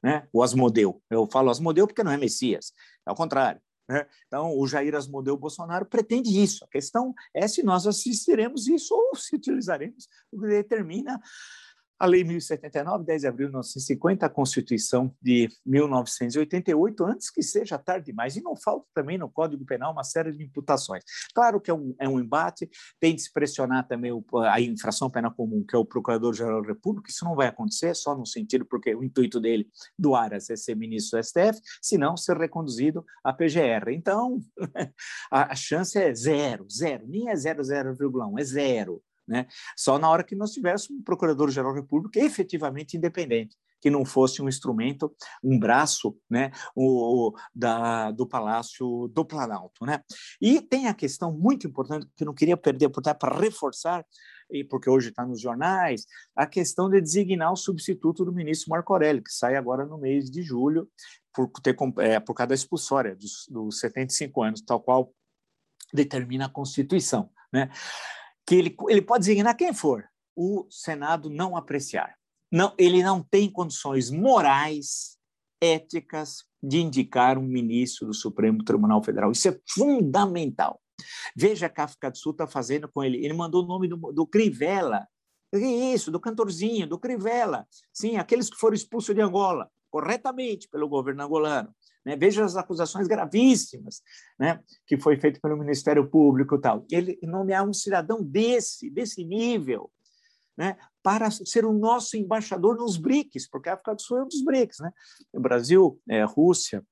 Né? 0.02 0.26
O 0.32 0.42
Asmodeu. 0.42 1.02
Eu 1.10 1.26
falo 1.26 1.50
Asmodeu 1.50 1.86
porque 1.86 2.02
não 2.02 2.12
é 2.12 2.16
Messias, 2.16 2.72
é 3.06 3.12
o 3.12 3.14
contrário. 3.14 3.60
Né? 3.88 4.06
Então, 4.26 4.58
o 4.58 4.66
Jair 4.66 4.94
Asmodeu 4.94 5.36
Bolsonaro 5.36 5.84
pretende 5.84 6.42
isso. 6.42 6.64
A 6.64 6.68
questão 6.68 7.14
é 7.34 7.46
se 7.46 7.62
nós 7.62 7.86
assistiremos 7.86 8.66
isso 8.66 8.94
ou 8.94 9.14
se 9.14 9.36
utilizaremos 9.36 10.08
o 10.32 10.40
que 10.40 10.46
determina 10.46 11.20
a 12.04 12.06
Lei 12.06 12.22
1079, 12.22 13.02
10 13.02 13.22
de 13.22 13.26
abril 13.26 13.46
de 13.46 13.52
1950, 13.52 14.26
a 14.26 14.28
Constituição 14.28 15.14
de 15.22 15.48
1988, 15.64 17.04
antes 17.04 17.30
que 17.30 17.42
seja 17.42 17.78
tarde 17.78 18.06
demais. 18.06 18.36
E 18.36 18.42
não 18.42 18.54
falta 18.54 18.86
também 18.94 19.16
no 19.16 19.28
Código 19.30 19.64
Penal 19.64 19.90
uma 19.90 20.04
série 20.04 20.30
de 20.30 20.44
imputações. 20.44 21.02
Claro 21.34 21.58
que 21.58 21.70
é 21.70 21.74
um, 21.74 21.94
é 21.98 22.06
um 22.06 22.20
embate, 22.20 22.68
tem 23.00 23.14
de 23.14 23.22
se 23.22 23.32
pressionar 23.32 23.88
também 23.88 24.12
o, 24.12 24.22
a 24.38 24.60
infração 24.60 25.08
penal 25.08 25.32
comum, 25.32 25.64
que 25.66 25.74
é 25.74 25.78
o 25.78 25.84
Procurador-Geral 25.84 26.60
da 26.60 26.68
República. 26.68 27.10
Isso 27.10 27.24
não 27.24 27.34
vai 27.34 27.46
acontecer, 27.46 27.94
só 27.94 28.14
no 28.14 28.26
sentido, 28.26 28.66
porque 28.66 28.94
o 28.94 29.02
intuito 29.02 29.40
dele, 29.40 29.66
do 29.98 30.14
Aras, 30.14 30.50
é 30.50 30.56
ser 30.56 30.76
ministro 30.76 31.18
do 31.18 31.24
STF, 31.24 31.58
senão 31.80 32.18
ser 32.18 32.36
reconduzido 32.36 33.02
à 33.24 33.32
PGR. 33.32 33.92
Então, 33.92 34.40
a, 35.32 35.52
a 35.52 35.56
chance 35.56 35.98
é 35.98 36.14
zero, 36.14 36.66
zero, 36.70 37.06
nem 37.06 37.30
é 37.30 37.34
0,0,1, 37.34 38.38
é 38.38 38.44
zero. 38.44 39.02
Né? 39.26 39.46
Só 39.76 39.98
na 39.98 40.08
hora 40.08 40.24
que 40.24 40.36
nós 40.36 40.52
tivéssemos 40.52 41.00
um 41.00 41.02
Procurador-Geral 41.02 41.72
da 41.72 41.80
República 41.80 42.20
efetivamente 42.20 42.96
independente, 42.96 43.56
que 43.80 43.90
não 43.90 44.04
fosse 44.04 44.40
um 44.40 44.48
instrumento, 44.48 45.14
um 45.42 45.58
braço 45.58 46.16
né, 46.28 46.50
o, 46.74 47.32
da, 47.54 48.10
do 48.10 48.26
Palácio 48.26 49.08
do 49.08 49.24
Planalto. 49.24 49.84
Né? 49.84 50.02
E 50.40 50.60
tem 50.60 50.88
a 50.88 50.94
questão 50.94 51.32
muito 51.32 51.66
importante, 51.66 52.06
que 52.16 52.22
eu 52.22 52.26
não 52.26 52.34
queria 52.34 52.56
perder 52.56 52.90
para 52.90 53.38
reforçar, 53.38 54.04
e 54.50 54.62
porque 54.62 54.90
hoje 54.90 55.08
está 55.08 55.24
nos 55.24 55.40
jornais, 55.40 56.06
a 56.36 56.46
questão 56.46 56.88
de 56.88 57.00
designar 57.00 57.52
o 57.52 57.56
substituto 57.56 58.24
do 58.24 58.32
ministro 58.32 58.70
Marco 58.70 58.92
Aurélio, 58.92 59.22
que 59.22 59.32
sai 59.32 59.56
agora 59.56 59.84
no 59.84 59.98
mês 59.98 60.30
de 60.30 60.42
julho, 60.42 60.88
por, 61.34 61.48
ter, 61.62 61.76
é, 61.98 62.20
por 62.20 62.34
causa 62.34 62.48
da 62.48 62.54
expulsória 62.54 63.16
dos, 63.16 63.46
dos 63.50 63.80
75 63.80 64.42
anos, 64.42 64.62
tal 64.62 64.80
qual 64.80 65.12
determina 65.92 66.46
a 66.46 66.48
Constituição. 66.48 67.30
Né? 67.52 67.70
Que 68.46 68.54
ele, 68.54 68.76
ele 68.88 69.02
pode 69.02 69.20
designar 69.20 69.56
quem 69.56 69.72
for, 69.72 70.04
o 70.36 70.66
Senado 70.70 71.30
não 71.30 71.56
apreciar. 71.56 72.14
Não, 72.52 72.74
ele 72.78 73.02
não 73.02 73.22
tem 73.22 73.50
condições 73.50 74.10
morais, 74.10 75.16
éticas 75.60 76.44
de 76.62 76.80
indicar 76.80 77.38
um 77.38 77.42
ministro 77.42 78.06
do 78.06 78.14
Supremo 78.14 78.62
Tribunal 78.64 79.02
Federal. 79.02 79.32
Isso 79.32 79.48
é 79.48 79.58
fundamental. 79.68 80.80
Veja 81.36 81.66
a 81.66 82.08
do 82.08 82.18
Sul 82.18 82.32
está 82.32 82.46
fazendo 82.46 82.88
com 82.88 83.02
ele. 83.02 83.24
Ele 83.24 83.34
mandou 83.34 83.64
o 83.64 83.66
nome 83.66 83.88
do, 83.88 83.96
do 84.12 84.26
Crivella. 84.26 85.06
Isso, 85.52 86.10
do 86.10 86.20
cantorzinho, 86.20 86.86
do 86.86 86.98
Crivella. 86.98 87.66
Sim, 87.92 88.16
aqueles 88.16 88.50
que 88.50 88.56
foram 88.56 88.74
expulsos 88.74 89.14
de 89.14 89.20
Angola, 89.20 89.70
corretamente 89.90 90.68
pelo 90.68 90.88
governo 90.88 91.22
angolano. 91.22 91.74
Né? 92.04 92.16
Veja 92.16 92.44
as 92.44 92.56
acusações 92.56 93.06
gravíssimas 93.06 94.02
né? 94.38 94.60
que 94.86 94.98
foi 94.98 95.18
feito 95.18 95.40
pelo 95.40 95.56
Ministério 95.56 96.08
Público 96.08 96.56
e 96.56 96.60
tal. 96.60 96.86
Ele 96.90 97.18
nomear 97.22 97.66
um 97.66 97.72
cidadão 97.72 98.22
desse, 98.22 98.90
desse 98.90 99.24
nível, 99.24 99.90
né? 100.56 100.76
para 101.02 101.30
ser 101.30 101.64
o 101.64 101.72
nosso 101.72 102.16
embaixador 102.16 102.76
nos 102.76 102.96
BRICS, 102.96 103.48
porque 103.48 103.68
a 103.68 103.74
África 103.74 103.94
do 103.94 104.02
Sul 104.02 104.18
é 104.18 104.22
um 104.24 104.28
dos 104.28 104.42
BRICS. 104.42 104.78
Né? 104.80 104.92
O 105.32 105.40
Brasil, 105.40 106.00
é, 106.08 106.24
Rússia, 106.24 106.84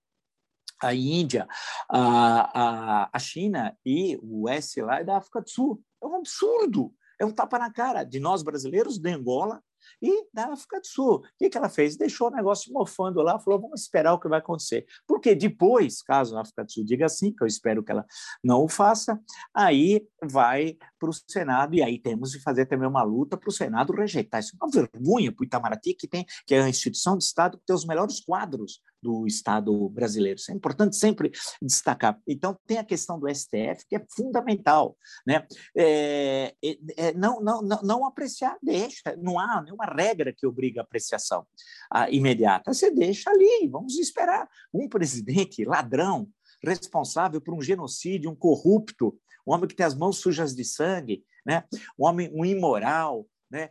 a 0.83 0.95
Índia, 0.95 1.47
a, 1.89 3.05
a, 3.05 3.11
a 3.13 3.19
China 3.19 3.77
e 3.87 4.19
o 4.21 4.49
S 4.49 4.81
lá 4.83 5.01
é 5.01 5.05
da 5.05 5.19
África 5.19 5.41
do 5.41 5.49
Sul. 5.49 5.83
É 6.03 6.07
um 6.07 6.17
absurdo, 6.17 6.93
é 7.21 7.25
um 7.25 7.31
tapa 7.31 7.59
na 7.59 7.73
cara 7.73 8.03
de 8.03 8.19
nós 8.19 8.43
brasileiros, 8.43 8.99
de 8.99 9.11
Angola, 9.11 9.63
e 10.01 10.27
da 10.33 10.53
África 10.53 10.81
do 10.81 10.87
Sul. 10.87 11.15
O 11.17 11.23
que, 11.39 11.51
que 11.51 11.59
ela 11.59 11.69
fez? 11.69 11.97
Deixou 11.97 12.29
o 12.29 12.31
negócio 12.31 12.73
mofando 12.73 13.21
lá, 13.23 13.39
falou: 13.39 13.61
vamos 13.61 13.83
esperar 13.83 14.15
o 14.15 14.19
que 14.19 14.29
vai 14.29 14.39
acontecer. 14.39 14.87
Porque 15.07 15.35
depois, 15.35 16.03
caso 16.03 16.37
a 16.37 16.43
África 16.43 16.65
do 16.65 16.73
Sul 16.73 16.85
diga 16.85 17.07
assim, 17.07 17.33
que 17.33 17.43
eu 17.43 17.47
espero 17.47 17.83
que 17.83 17.93
ela 17.93 18.07
não 18.43 18.65
o 18.65 18.69
faça, 18.69 19.21
aí 19.55 20.07
vai 20.23 20.77
para 21.03 21.11
o 21.11 21.13
Senado, 21.13 21.75
e 21.75 21.83
aí 21.83 21.99
temos 21.99 22.31
de 22.31 22.41
fazer 22.41 22.67
também 22.67 22.89
uma 22.89 23.03
luta 23.03 23.37
para 23.37 23.49
o 23.49 23.53
Senado 23.53 23.93
rejeitar. 23.93 24.39
Isso 24.39 24.55
é 24.55 24.65
uma 24.65 24.71
vergonha 24.71 25.33
para 25.33 25.43
o 25.43 25.45
Itamaraty, 25.45 25.95
que, 25.95 26.07
tem, 26.07 26.25
que 26.47 26.55
é 26.55 26.63
a 26.63 26.69
instituição 26.69 27.19
de 27.19 27.25
Estado 27.25 27.59
que 27.59 27.65
tem 27.67 27.75
os 27.75 27.85
melhores 27.85 28.21
quadros 28.21 28.81
do 29.03 29.27
Estado 29.27 29.89
brasileiro. 29.89 30.39
Isso 30.39 30.53
é 30.53 30.55
importante 30.55 30.95
sempre 30.95 31.33
destacar. 31.61 32.21
Então, 32.25 32.57
tem 32.69 32.79
a 32.79 32.85
questão 32.85 33.19
do 33.19 33.29
STF, 33.29 33.85
que 33.89 33.97
é 33.97 34.07
fundamental. 34.15 34.97
Né? 35.27 35.45
É, 35.77 36.55
é, 36.63 36.79
é 36.97 37.13
não, 37.15 37.41
não, 37.41 37.61
não, 37.63 37.83
não, 37.83 38.07
apreciar, 38.07 38.57
deixa. 38.63 39.17
Não 39.21 39.41
há 39.41 39.61
nenhuma 39.61 39.87
regra 39.87 40.33
que 40.33 40.47
obriga 40.47 40.83
a 40.83 40.85
apreciação 40.85 41.45
a, 41.91 42.09
imediata. 42.11 42.73
Você 42.73 42.93
deixa 42.93 43.29
ali, 43.29 43.69
vamos 43.69 43.99
esperar. 43.99 44.49
Um 44.73 44.89
presidente 44.89 45.65
ladrão, 45.65 46.29
responsável 46.63 47.41
por 47.41 47.55
um 47.55 47.61
genocídio, 47.61 48.31
um 48.31 48.37
corrupto, 48.37 49.19
um 49.47 49.53
homem 49.53 49.69
que 49.69 49.75
tem 49.75 49.87
as 49.87 49.95
mãos 49.95 50.19
sujas 50.19 50.55
de 50.55 50.65
sangue, 50.65 51.25
né? 51.45 51.65
um 51.99 52.07
homem 52.07 52.31
um 52.35 52.45
imoral, 52.45 53.27
né? 53.51 53.69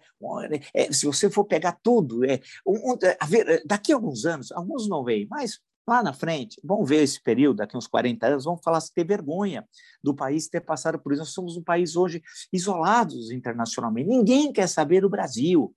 É, 0.75 0.93
se 0.93 1.07
você 1.07 1.29
for 1.29 1.43
pegar 1.43 1.77
tudo, 1.81 2.23
é, 2.23 2.39
um, 2.65 2.95
ver, 3.27 3.63
daqui 3.65 3.91
a 3.91 3.95
alguns 3.95 4.25
anos, 4.25 4.51
alguns 4.51 4.87
não 4.87 5.03
veem, 5.03 5.27
mas 5.27 5.59
lá 5.87 6.03
na 6.03 6.13
frente, 6.13 6.61
vamos 6.63 6.87
ver 6.87 7.01
esse 7.01 7.21
período, 7.21 7.57
daqui 7.57 7.75
a 7.75 7.79
uns 7.79 7.87
40 7.87 8.27
anos, 8.27 8.45
vamos 8.45 8.61
falar 8.63 8.79
se 8.79 8.93
ter 8.93 9.03
vergonha 9.03 9.67
do 10.03 10.13
país 10.13 10.47
ter 10.47 10.61
passado 10.61 10.99
por 10.99 11.11
isso. 11.11 11.21
Nós 11.21 11.33
somos 11.33 11.57
um 11.57 11.63
país 11.63 11.95
hoje 11.95 12.21
isolados 12.53 13.31
internacionalmente. 13.31 14.07
Ninguém 14.07 14.53
quer 14.53 14.67
saber 14.67 15.01
do 15.01 15.09
Brasil. 15.09 15.73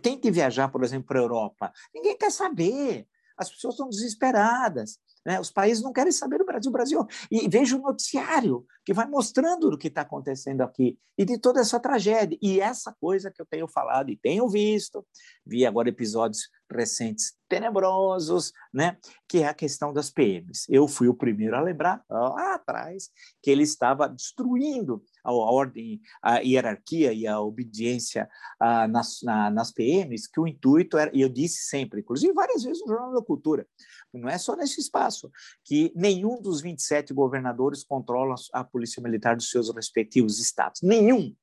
Tente 0.00 0.30
viajar, 0.30 0.68
por 0.68 0.84
exemplo, 0.84 1.08
para 1.08 1.18
a 1.18 1.22
Europa. 1.22 1.72
Ninguém 1.92 2.16
quer 2.16 2.30
saber. 2.30 3.06
As 3.36 3.50
pessoas 3.50 3.74
estão 3.74 3.88
desesperadas. 3.88 4.98
Né? 5.24 5.40
Os 5.40 5.50
países 5.50 5.82
não 5.82 5.92
querem 5.92 6.12
saber 6.12 6.38
do 6.38 6.44
Brasil. 6.44 6.70
Brasil. 6.70 7.06
E 7.30 7.48
veja 7.48 7.76
o 7.76 7.80
noticiário 7.80 8.64
que 8.84 8.92
vai 8.92 9.06
mostrando 9.06 9.68
o 9.68 9.78
que 9.78 9.88
está 9.88 10.02
acontecendo 10.02 10.60
aqui 10.60 10.98
e 11.16 11.24
de 11.24 11.38
toda 11.38 11.60
essa 11.60 11.80
tragédia. 11.80 12.38
E 12.42 12.60
essa 12.60 12.94
coisa 13.00 13.30
que 13.30 13.40
eu 13.40 13.46
tenho 13.46 13.66
falado 13.66 14.10
e 14.10 14.16
tenho 14.16 14.48
visto, 14.48 15.04
vi 15.44 15.64
agora 15.64 15.88
episódios 15.88 16.48
recentes 16.70 17.34
tenebrosos, 17.48 18.52
né? 18.72 18.96
que 19.28 19.38
é 19.38 19.46
a 19.46 19.54
questão 19.54 19.92
das 19.92 20.10
PMs. 20.10 20.66
Eu 20.68 20.88
fui 20.88 21.08
o 21.08 21.14
primeiro 21.14 21.56
a 21.56 21.60
lembrar, 21.60 22.04
lá 22.08 22.54
atrás, 22.54 23.10
que 23.42 23.50
ele 23.50 23.62
estava 23.62 24.08
destruindo 24.08 25.02
a 25.22 25.32
ordem, 25.32 26.00
a 26.22 26.38
hierarquia 26.38 27.12
e 27.12 27.26
a 27.26 27.40
obediência 27.40 28.28
ah, 28.60 28.88
nas, 28.88 29.20
na, 29.22 29.50
nas 29.50 29.70
PMs, 29.70 30.28
que 30.28 30.40
o 30.40 30.46
intuito 30.46 30.98
era, 30.98 31.10
e 31.14 31.20
eu 31.20 31.28
disse 31.28 31.68
sempre, 31.68 32.00
inclusive 32.00 32.32
várias 32.32 32.62
vezes 32.64 32.80
no 32.82 32.88
Jornal 32.88 33.14
da 33.14 33.22
Cultura, 33.22 33.66
não 34.12 34.28
é 34.28 34.38
só 34.38 34.56
nesse 34.56 34.80
espaço, 34.80 35.30
que 35.64 35.92
nenhum 35.94 36.40
dos 36.40 36.60
27 36.60 37.12
governadores 37.12 37.84
controla 37.84 38.34
a 38.52 38.64
polícia 38.64 39.02
militar 39.02 39.36
dos 39.36 39.50
seus 39.50 39.74
respectivos 39.74 40.38
estados. 40.38 40.82
Nenhum, 40.82 41.34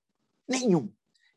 nenhum. 0.48 0.92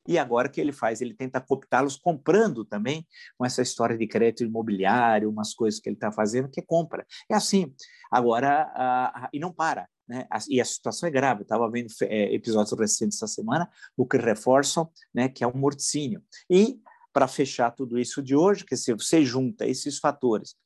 E 0.06 0.18
agora 0.18 0.48
o 0.48 0.50
que 0.50 0.60
ele 0.60 0.72
faz? 0.72 1.00
Ele 1.00 1.14
tenta 1.14 1.40
cooptá-los 1.40 1.96
comprando 1.96 2.64
também, 2.64 3.06
com 3.38 3.44
essa 3.44 3.62
história 3.62 3.96
de 3.96 4.06
crédito 4.06 4.44
imobiliário, 4.44 5.30
umas 5.30 5.54
coisas 5.54 5.80
que 5.80 5.88
ele 5.88 5.96
está 5.96 6.12
fazendo, 6.12 6.48
que 6.48 6.60
compra. 6.60 7.06
É 7.30 7.34
assim. 7.34 7.74
Agora, 8.10 9.24
uh, 9.24 9.28
e 9.32 9.40
não 9.40 9.52
para. 9.52 9.88
Né? 10.06 10.26
E 10.48 10.60
a 10.60 10.64
situação 10.64 11.08
é 11.08 11.12
grave. 11.12 11.42
Estava 11.42 11.70
vendo 11.70 11.88
é, 12.02 12.34
episódios 12.34 12.78
recentes 12.78 13.16
essa 13.16 13.26
semana, 13.26 13.68
o 13.96 14.06
que 14.06 14.18
reforçam 14.18 14.90
né, 15.12 15.28
que 15.28 15.42
é 15.42 15.46
um 15.46 15.56
morticínio. 15.56 16.22
E, 16.50 16.78
para 17.12 17.26
fechar 17.28 17.70
tudo 17.70 17.98
isso 17.98 18.22
de 18.22 18.36
hoje, 18.36 18.64
que 18.64 18.76
se 18.76 18.92
você 18.92 19.24
junta 19.24 19.66
esses 19.66 19.98
fatores, 19.98 20.56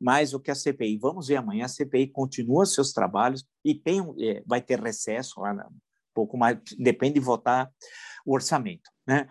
mais 0.00 0.32
o 0.32 0.40
que 0.40 0.50
a 0.50 0.54
CPI, 0.54 0.98
vamos 0.98 1.28
ver 1.28 1.36
amanhã, 1.36 1.64
a 1.64 1.68
CPI 1.68 2.08
continua 2.08 2.64
seus 2.64 2.92
trabalhos 2.92 3.44
e 3.64 3.74
tem, 3.74 4.00
é, 4.20 4.42
vai 4.46 4.62
ter 4.62 4.80
recesso 4.80 5.40
lá, 5.40 5.52
um 5.52 5.78
pouco 6.18 6.36
mais, 6.36 6.58
depende 6.76 7.14
de 7.14 7.20
votar 7.20 7.70
o 8.26 8.34
orçamento, 8.34 8.90
né? 9.06 9.28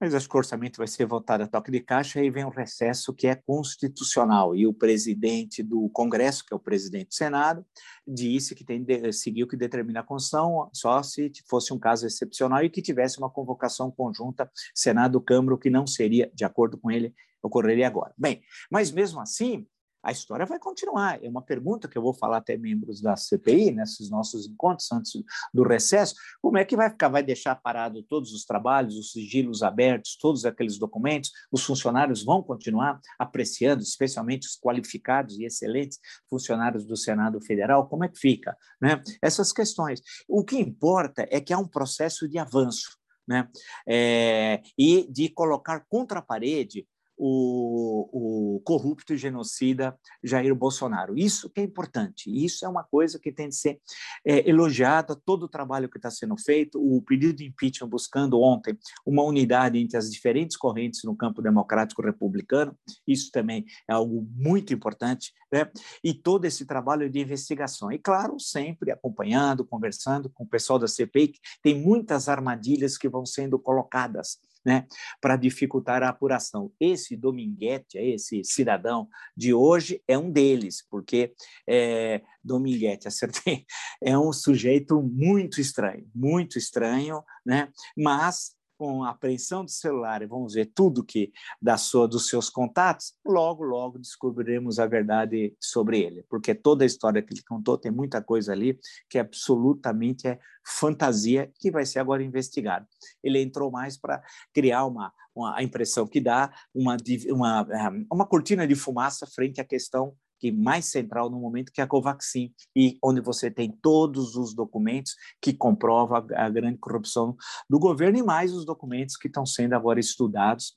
Mas 0.00 0.14
acho 0.14 0.28
que 0.28 0.34
o 0.34 0.38
orçamento 0.38 0.78
vai 0.78 0.88
ser 0.88 1.06
votado 1.06 1.44
a 1.44 1.46
toque 1.46 1.70
de 1.70 1.80
caixa 1.80 2.20
e 2.20 2.28
vem 2.28 2.44
um 2.44 2.50
recesso 2.50 3.14
que 3.14 3.28
é 3.28 3.36
constitucional. 3.36 4.54
E 4.54 4.66
o 4.66 4.74
presidente 4.74 5.62
do 5.62 5.88
Congresso, 5.90 6.44
que 6.44 6.52
é 6.52 6.56
o 6.56 6.60
presidente 6.60 7.08
do 7.08 7.14
Senado, 7.14 7.64
disse 8.04 8.52
que 8.54 8.64
tem 8.64 8.82
de 8.82 9.12
seguir 9.12 9.44
o 9.44 9.46
que 9.46 9.56
determina 9.56 10.00
a 10.00 10.02
Constituição, 10.02 10.68
só 10.72 11.02
se 11.04 11.30
fosse 11.48 11.72
um 11.72 11.78
caso 11.78 12.04
excepcional 12.04 12.64
e 12.64 12.70
que 12.70 12.82
tivesse 12.82 13.18
uma 13.18 13.30
convocação 13.30 13.92
conjunta 13.92 14.50
Senado-Câmara, 14.74 15.54
o 15.54 15.58
que 15.58 15.70
não 15.70 15.86
seria, 15.86 16.28
de 16.34 16.44
acordo 16.44 16.76
com 16.78 16.90
ele, 16.90 17.14
ocorreria 17.40 17.86
agora. 17.86 18.12
Bem, 18.18 18.42
mas 18.70 18.90
mesmo 18.90 19.20
assim, 19.20 19.66
a 20.02 20.10
história 20.10 20.44
vai 20.44 20.58
continuar. 20.58 21.22
É 21.22 21.28
uma 21.28 21.42
pergunta 21.42 21.88
que 21.88 21.96
eu 21.96 22.02
vou 22.02 22.12
falar 22.12 22.38
até 22.38 22.56
membros 22.56 23.00
da 23.00 23.16
CPI, 23.16 23.70
nesses 23.70 24.10
nossos 24.10 24.46
encontros 24.46 24.90
antes 24.90 25.12
do 25.54 25.62
recesso, 25.62 26.14
como 26.40 26.58
é 26.58 26.64
que 26.64 26.76
vai 26.76 26.90
ficar? 26.90 27.08
Vai 27.08 27.22
deixar 27.22 27.54
parado 27.54 28.02
todos 28.02 28.32
os 28.32 28.44
trabalhos, 28.44 28.96
os 28.96 29.12
sigilos 29.12 29.62
abertos, 29.62 30.16
todos 30.16 30.44
aqueles 30.44 30.78
documentos? 30.78 31.30
Os 31.50 31.64
funcionários 31.64 32.24
vão 32.24 32.42
continuar 32.42 33.00
apreciando, 33.18 33.82
especialmente 33.82 34.48
os 34.48 34.58
qualificados 34.58 35.38
e 35.38 35.44
excelentes 35.44 35.98
funcionários 36.28 36.84
do 36.84 36.96
Senado 36.96 37.40
Federal? 37.40 37.88
Como 37.88 38.04
é 38.04 38.08
que 38.08 38.18
fica? 38.18 38.56
Né? 38.80 39.00
Essas 39.22 39.52
questões. 39.52 40.02
O 40.28 40.44
que 40.44 40.56
importa 40.56 41.26
é 41.30 41.40
que 41.40 41.52
há 41.52 41.58
um 41.58 41.68
processo 41.68 42.28
de 42.28 42.38
avanço. 42.38 42.98
Né? 43.26 43.48
É, 43.86 44.60
e 44.76 45.06
de 45.08 45.28
colocar 45.28 45.86
contra 45.88 46.18
a 46.18 46.22
parede 46.22 46.88
o, 47.24 48.56
o, 48.56 48.60
corrupto 48.64 49.14
e 49.14 49.16
genocida 49.16 49.96
Jair 50.24 50.52
Bolsonaro. 50.56 51.16
Isso 51.16 51.48
que 51.48 51.60
é 51.60 51.64
importante, 51.64 52.28
isso 52.28 52.64
é 52.64 52.68
uma 52.68 52.82
coisa 52.82 53.16
que 53.16 53.30
tem 53.30 53.48
de 53.48 53.54
ser 53.54 53.80
é, 54.24 54.48
elogiada, 54.48 55.14
todo 55.14 55.44
o 55.44 55.48
trabalho 55.48 55.88
que 55.88 55.98
está 55.98 56.10
sendo 56.10 56.36
feito, 56.36 56.82
o 56.82 57.00
pedido 57.00 57.34
de 57.34 57.46
impeachment 57.46 57.88
buscando 57.88 58.40
ontem 58.40 58.76
uma 59.06 59.22
unidade 59.22 59.78
entre 59.78 59.96
as 59.96 60.10
diferentes 60.10 60.56
correntes 60.56 61.04
no 61.04 61.14
campo 61.14 61.40
democrático 61.40 62.02
republicano, 62.02 62.76
isso 63.06 63.30
também 63.30 63.64
é 63.88 63.92
algo 63.92 64.26
muito 64.34 64.74
importante, 64.74 65.32
né? 65.52 65.70
e 66.02 66.12
todo 66.12 66.44
esse 66.44 66.66
trabalho 66.66 67.08
de 67.08 67.20
investigação. 67.20 67.92
E, 67.92 68.00
claro, 68.00 68.40
sempre 68.40 68.90
acompanhando, 68.90 69.64
conversando 69.64 70.28
com 70.28 70.42
o 70.42 70.48
pessoal 70.48 70.76
da 70.76 70.88
CPI, 70.88 71.34
tem 71.62 71.80
muitas 71.80 72.28
armadilhas 72.28 72.98
que 72.98 73.08
vão 73.08 73.24
sendo 73.24 73.60
colocadas 73.60 74.38
né, 74.64 74.86
para 75.20 75.36
dificultar 75.36 76.02
a 76.02 76.08
apuração. 76.08 76.72
Esse 76.80 77.16
Dominguete, 77.16 77.98
esse 77.98 78.42
cidadão 78.44 79.08
de 79.36 79.52
hoje, 79.52 80.02
é 80.06 80.16
um 80.16 80.30
deles, 80.30 80.86
porque 80.88 81.32
é, 81.68 82.22
Dominguete, 82.42 83.08
acertei, 83.08 83.64
é 84.02 84.18
um 84.18 84.32
sujeito 84.32 85.02
muito 85.02 85.60
estranho, 85.60 86.08
muito 86.14 86.58
estranho, 86.58 87.22
né, 87.44 87.68
mas 87.96 88.54
com 88.82 89.04
a 89.04 89.10
apreensão 89.10 89.64
do 89.64 89.70
celular 89.70 90.22
e 90.22 90.26
vamos 90.26 90.54
ver 90.54 90.72
tudo 90.74 91.04
que 91.04 91.32
da 91.60 91.76
sua 91.76 92.08
dos 92.08 92.26
seus 92.26 92.50
contatos, 92.50 93.14
logo 93.24 93.62
logo 93.62 93.96
descobriremos 93.96 94.80
a 94.80 94.88
verdade 94.88 95.56
sobre 95.60 96.00
ele, 96.00 96.24
porque 96.28 96.52
toda 96.52 96.82
a 96.82 96.86
história 96.86 97.22
que 97.22 97.32
ele 97.32 97.44
contou 97.48 97.78
tem 97.78 97.92
muita 97.92 98.20
coisa 98.20 98.50
ali 98.50 98.80
que 99.08 99.20
absolutamente 99.20 100.26
é 100.26 100.40
fantasia 100.66 101.48
que 101.60 101.70
vai 101.70 101.86
ser 101.86 102.00
agora 102.00 102.24
investigado. 102.24 102.84
Ele 103.22 103.40
entrou 103.40 103.70
mais 103.70 103.96
para 103.96 104.20
criar 104.52 104.84
uma, 104.84 105.12
uma 105.32 105.56
a 105.56 105.62
impressão 105.62 106.04
que 106.04 106.20
dá 106.20 106.52
uma, 106.74 106.96
uma 107.30 107.64
uma 108.10 108.26
cortina 108.26 108.66
de 108.66 108.74
fumaça 108.74 109.28
frente 109.28 109.60
à 109.60 109.64
questão 109.64 110.12
que 110.42 110.50
mais 110.50 110.86
central 110.86 111.30
no 111.30 111.38
momento, 111.38 111.70
que 111.70 111.80
é 111.80 111.84
a 111.84 111.86
Covaxin, 111.86 112.52
e 112.74 112.98
onde 113.00 113.20
você 113.20 113.48
tem 113.48 113.70
todos 113.80 114.34
os 114.34 114.52
documentos 114.52 115.14
que 115.40 115.52
comprovam 115.52 116.16
a, 116.16 116.50
grande 116.50 116.78
corrupção 116.78 117.36
do 117.70 117.78
governo 117.78 118.18
e 118.18 118.24
mais 118.24 118.52
os 118.52 118.64
documentos 118.64 119.16
que 119.16 119.28
estão 119.28 119.46
sendo 119.46 119.74
agora 119.74 120.00
estudados. 120.00 120.74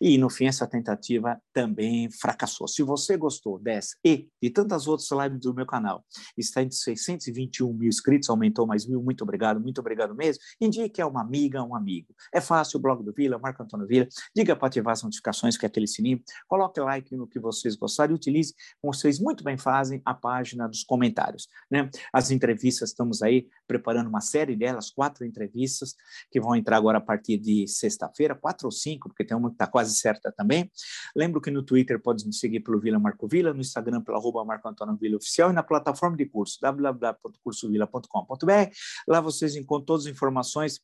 E, 0.00 0.16
no 0.18 0.30
fim, 0.30 0.46
essa 0.46 0.68
tentativa 0.68 1.36
também 1.52 2.08
fracassou. 2.12 2.68
Se 2.68 2.80
você 2.84 3.16
gostou 3.16 3.58
dessa 3.58 3.96
e 4.04 4.28
de 4.40 4.50
tantas 4.50 4.86
outras 4.86 5.10
lives 5.10 5.40
do 5.40 5.52
meu 5.52 5.66
canal, 5.66 6.04
está 6.36 6.62
em 6.62 6.70
621 6.70 7.72
mil 7.72 7.88
inscritos, 7.88 8.30
aumentou 8.30 8.68
mais 8.68 8.86
mil, 8.86 9.02
muito 9.02 9.22
obrigado, 9.22 9.60
muito 9.60 9.80
obrigado 9.80 10.14
mesmo. 10.14 10.40
Indique 10.60 11.02
a 11.02 11.08
uma 11.08 11.22
amiga, 11.22 11.60
um 11.64 11.74
amigo. 11.74 12.14
É 12.32 12.40
fácil, 12.40 12.78
o 12.78 12.80
blog 12.80 13.02
do 13.02 13.12
Vila, 13.12 13.36
Marco 13.36 13.64
Antônio 13.64 13.88
Vila, 13.88 14.06
diga 14.32 14.54
para 14.54 14.68
ativar 14.68 14.92
as 14.92 15.02
notificações, 15.02 15.56
que 15.56 15.66
é 15.66 15.68
aquele 15.68 15.88
sininho, 15.88 16.22
coloque 16.46 16.78
like 16.78 17.16
no 17.16 17.26
que 17.26 17.40
vocês 17.40 17.74
gostarem 17.74 18.14
utilize 18.14 18.54
com 18.80 18.92
vocês 18.92 19.07
vocês 19.08 19.18
muito 19.18 19.42
bem 19.42 19.56
fazem 19.56 20.02
a 20.04 20.12
página 20.12 20.68
dos 20.68 20.84
comentários. 20.84 21.48
Né? 21.70 21.88
As 22.12 22.30
entrevistas, 22.30 22.90
estamos 22.90 23.22
aí 23.22 23.48
preparando 23.66 24.08
uma 24.08 24.20
série 24.20 24.54
delas, 24.54 24.90
quatro 24.90 25.24
entrevistas, 25.24 25.94
que 26.30 26.38
vão 26.40 26.54
entrar 26.54 26.76
agora 26.76 26.98
a 26.98 27.00
partir 27.00 27.38
de 27.38 27.66
sexta-feira, 27.66 28.34
quatro 28.34 28.66
ou 28.66 28.72
cinco, 28.72 29.08
porque 29.08 29.24
tem 29.24 29.34
uma 29.36 29.48
que 29.48 29.54
está 29.54 29.66
quase 29.66 29.96
certa 29.96 30.30
também. 30.30 30.70
Lembro 31.16 31.40
que 31.40 31.50
no 31.50 31.62
Twitter 31.62 31.98
pode 32.00 32.26
me 32.26 32.34
seguir 32.34 32.60
pelo 32.60 32.78
Vila 32.78 32.98
Marco 32.98 33.26
Vila, 33.26 33.54
no 33.54 33.60
Instagram 33.60 34.02
pelo 34.02 34.18
arroba 34.18 34.44
Marco 34.44 34.68
Antônio 34.68 34.96
Vila 34.96 35.16
Oficial 35.16 35.50
e 35.50 35.54
na 35.54 35.62
plataforma 35.62 36.16
de 36.16 36.26
curso 36.26 36.58
www.cursovila.com.br. 36.60 38.70
Lá 39.06 39.20
vocês 39.20 39.54
encontram 39.56 39.86
todas 39.86 40.06
as 40.06 40.12
informações 40.12 40.80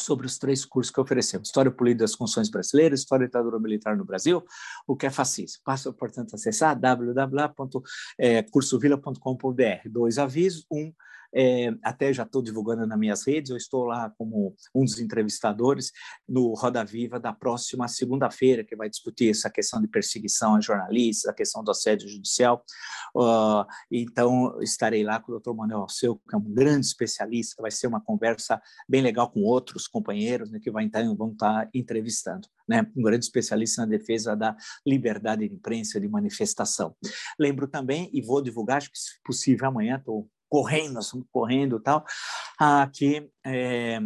sobre 0.00 0.26
os 0.26 0.38
três 0.38 0.64
cursos 0.64 0.92
que 0.92 1.00
oferecemos: 1.00 1.48
História 1.48 1.70
Política 1.70 2.04
das 2.04 2.14
Constituições 2.14 2.50
Brasileiras, 2.50 3.00
História 3.00 3.26
da 3.26 3.38
Ditadura 3.38 3.60
Militar 3.60 3.96
no 3.96 4.04
Brasil, 4.04 4.44
o 4.86 4.96
que 4.96 5.06
é 5.06 5.10
fascismo. 5.10 5.60
Basta, 5.64 5.92
portanto, 5.92 6.34
acessar 6.34 6.78
www.cursovila.com.br. 6.78 9.62
Eh, 9.62 9.82
Dois 9.86 10.18
avisos. 10.18 10.66
Um, 10.70 10.92
é, 11.34 11.72
até 11.82 12.12
já 12.12 12.24
estou 12.24 12.42
divulgando 12.42 12.86
nas 12.86 12.98
minhas 12.98 13.26
redes, 13.26 13.50
eu 13.50 13.56
estou 13.56 13.84
lá 13.84 14.10
como 14.18 14.54
um 14.74 14.84
dos 14.84 14.98
entrevistadores 14.98 15.92
no 16.28 16.54
Roda 16.54 16.84
Viva 16.84 17.18
da 17.18 17.32
próxima 17.32 17.88
segunda-feira, 17.88 18.64
que 18.64 18.76
vai 18.76 18.88
discutir 18.88 19.30
essa 19.30 19.50
questão 19.50 19.80
de 19.80 19.88
perseguição 19.88 20.56
a 20.56 20.60
jornalistas, 20.60 21.30
a 21.30 21.34
questão 21.34 21.62
do 21.62 21.70
assédio 21.70 22.08
judicial. 22.08 22.64
Uh, 23.14 23.64
então, 23.90 24.60
estarei 24.62 25.04
lá 25.04 25.20
com 25.20 25.32
o 25.32 25.38
Dr. 25.38 25.52
Manuel 25.54 25.82
Alceu, 25.82 26.20
que 26.28 26.34
é 26.34 26.38
um 26.38 26.52
grande 26.52 26.86
especialista, 26.86 27.62
vai 27.62 27.70
ser 27.70 27.86
uma 27.86 28.00
conversa 28.00 28.60
bem 28.88 29.02
legal 29.02 29.30
com 29.30 29.40
outros 29.40 29.86
companheiros 29.86 30.50
né, 30.50 30.58
que 30.60 30.70
vai 30.70 30.86
estar, 30.86 31.02
vão 31.14 31.32
estar 31.32 31.68
entrevistando. 31.74 32.48
Né, 32.68 32.86
um 32.96 33.02
grande 33.02 33.24
especialista 33.24 33.82
na 33.82 33.88
defesa 33.88 34.36
da 34.36 34.56
liberdade 34.86 35.48
de 35.48 35.54
imprensa, 35.54 36.00
de 36.00 36.08
manifestação. 36.08 36.94
Lembro 37.38 37.66
também, 37.66 38.08
e 38.12 38.22
vou 38.22 38.40
divulgar, 38.40 38.78
acho 38.78 38.92
que 38.92 38.98
se 38.98 39.20
possível 39.24 39.66
amanhã, 39.66 39.96
estou 39.96 40.28
correndo, 40.50 40.94
nós 40.94 41.06
estamos 41.06 41.26
correndo 41.30 41.76
e 41.76 41.80
tal, 41.80 42.04
aqui 42.58 43.30
é, 43.46 43.98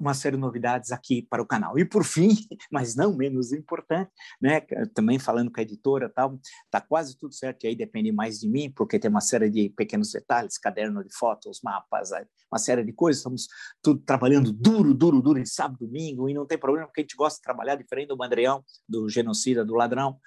uma 0.00 0.14
série 0.14 0.34
de 0.34 0.40
novidades 0.40 0.90
aqui 0.90 1.26
para 1.28 1.42
o 1.42 1.46
canal. 1.46 1.78
E 1.78 1.84
por 1.84 2.04
fim, 2.04 2.30
mas 2.72 2.96
não 2.96 3.14
menos 3.14 3.52
importante, 3.52 4.10
né, 4.40 4.62
também 4.94 5.18
falando 5.18 5.52
com 5.52 5.60
a 5.60 5.62
editora 5.62 6.08
tal, 6.08 6.40
tá 6.70 6.80
quase 6.80 7.16
tudo 7.18 7.34
certo, 7.34 7.64
e 7.64 7.68
aí 7.68 7.76
depende 7.76 8.10
mais 8.10 8.40
de 8.40 8.48
mim, 8.48 8.72
porque 8.74 8.98
tem 8.98 9.10
uma 9.10 9.20
série 9.20 9.50
de 9.50 9.68
pequenos 9.68 10.10
detalhes, 10.10 10.58
caderno 10.58 11.04
de 11.04 11.14
fotos, 11.14 11.60
mapas, 11.62 12.10
uma 12.50 12.58
série 12.58 12.82
de 12.82 12.92
coisas, 12.92 13.20
estamos 13.20 13.46
tudo 13.82 14.00
trabalhando 14.00 14.52
duro, 14.52 14.94
duro, 14.94 15.20
duro, 15.20 15.38
em 15.38 15.46
sábado, 15.46 15.86
domingo, 15.86 16.28
e 16.28 16.34
não 16.34 16.46
tem 16.46 16.58
problema, 16.58 16.86
porque 16.86 17.02
a 17.02 17.04
gente 17.04 17.14
gosta 17.14 17.36
de 17.36 17.42
trabalhar 17.42 17.76
diferente 17.76 18.08
do 18.08 18.16
Mandreão, 18.16 18.64
do 18.88 19.06
genocida, 19.08 19.64
do 19.64 19.74
ladrão, 19.74 20.18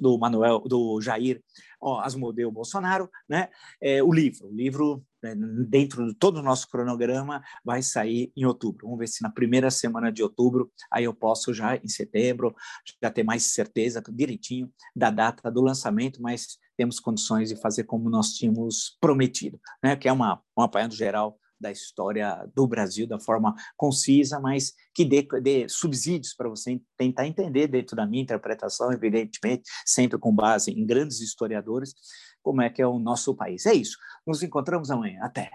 do 0.00 0.18
Manuel, 0.18 0.60
do 0.60 0.98
Jair, 1.00 1.42
ó, 1.80 2.00
Asmodeu 2.00 2.50
Bolsonaro, 2.50 3.08
né, 3.28 3.50
é, 3.82 4.02
o 4.02 4.12
livro, 4.12 4.48
o 4.48 4.54
livro 4.54 5.04
né, 5.22 5.34
dentro 5.68 6.06
de 6.06 6.14
todo 6.14 6.38
o 6.38 6.42
nosso 6.42 6.68
cronograma, 6.68 7.42
vai 7.64 7.82
sair 7.82 8.32
em 8.36 8.44
outubro. 8.44 8.86
Vamos 8.86 8.98
ver 8.98 9.08
se 9.08 9.22
na 9.22 9.30
primeira 9.30 9.70
semana 9.70 10.10
de 10.10 10.22
outubro, 10.22 10.70
aí 10.90 11.04
eu 11.04 11.14
posso 11.14 11.52
já 11.52 11.76
em 11.76 11.88
setembro, 11.88 12.54
já 13.02 13.10
ter 13.10 13.22
mais 13.22 13.44
certeza 13.44 14.02
direitinho 14.10 14.70
da 14.94 15.10
data 15.10 15.50
do 15.50 15.60
lançamento, 15.60 16.20
mas 16.20 16.58
temos 16.76 16.98
condições 16.98 17.48
de 17.48 17.56
fazer 17.56 17.84
como 17.84 18.08
nós 18.08 18.34
tínhamos 18.34 18.96
prometido, 19.00 19.60
né? 19.82 19.96
que 19.96 20.08
é 20.08 20.12
uma, 20.12 20.40
um 20.56 20.62
apanhado 20.62 20.94
geral 20.94 21.38
da 21.60 21.70
história 21.70 22.48
do 22.54 22.66
Brasil 22.66 23.06
da 23.06 23.20
forma 23.20 23.54
concisa, 23.76 24.40
mas 24.40 24.72
que 24.94 25.04
dê, 25.04 25.26
dê 25.42 25.68
subsídios 25.68 26.34
para 26.34 26.48
você 26.48 26.80
tentar 26.96 27.26
entender 27.26 27.68
dentro 27.68 27.94
da 27.94 28.06
minha 28.06 28.22
interpretação, 28.22 28.90
evidentemente, 28.90 29.64
sempre 29.84 30.18
com 30.18 30.34
base 30.34 30.70
em 30.70 30.86
grandes 30.86 31.20
historiadores, 31.20 31.92
como 32.42 32.62
é 32.62 32.70
que 32.70 32.80
é 32.80 32.86
o 32.86 32.98
nosso 32.98 33.34
país. 33.34 33.66
É 33.66 33.74
isso. 33.74 33.98
Nos 34.26 34.42
encontramos 34.42 34.90
amanhã. 34.90 35.20
Até. 35.22 35.50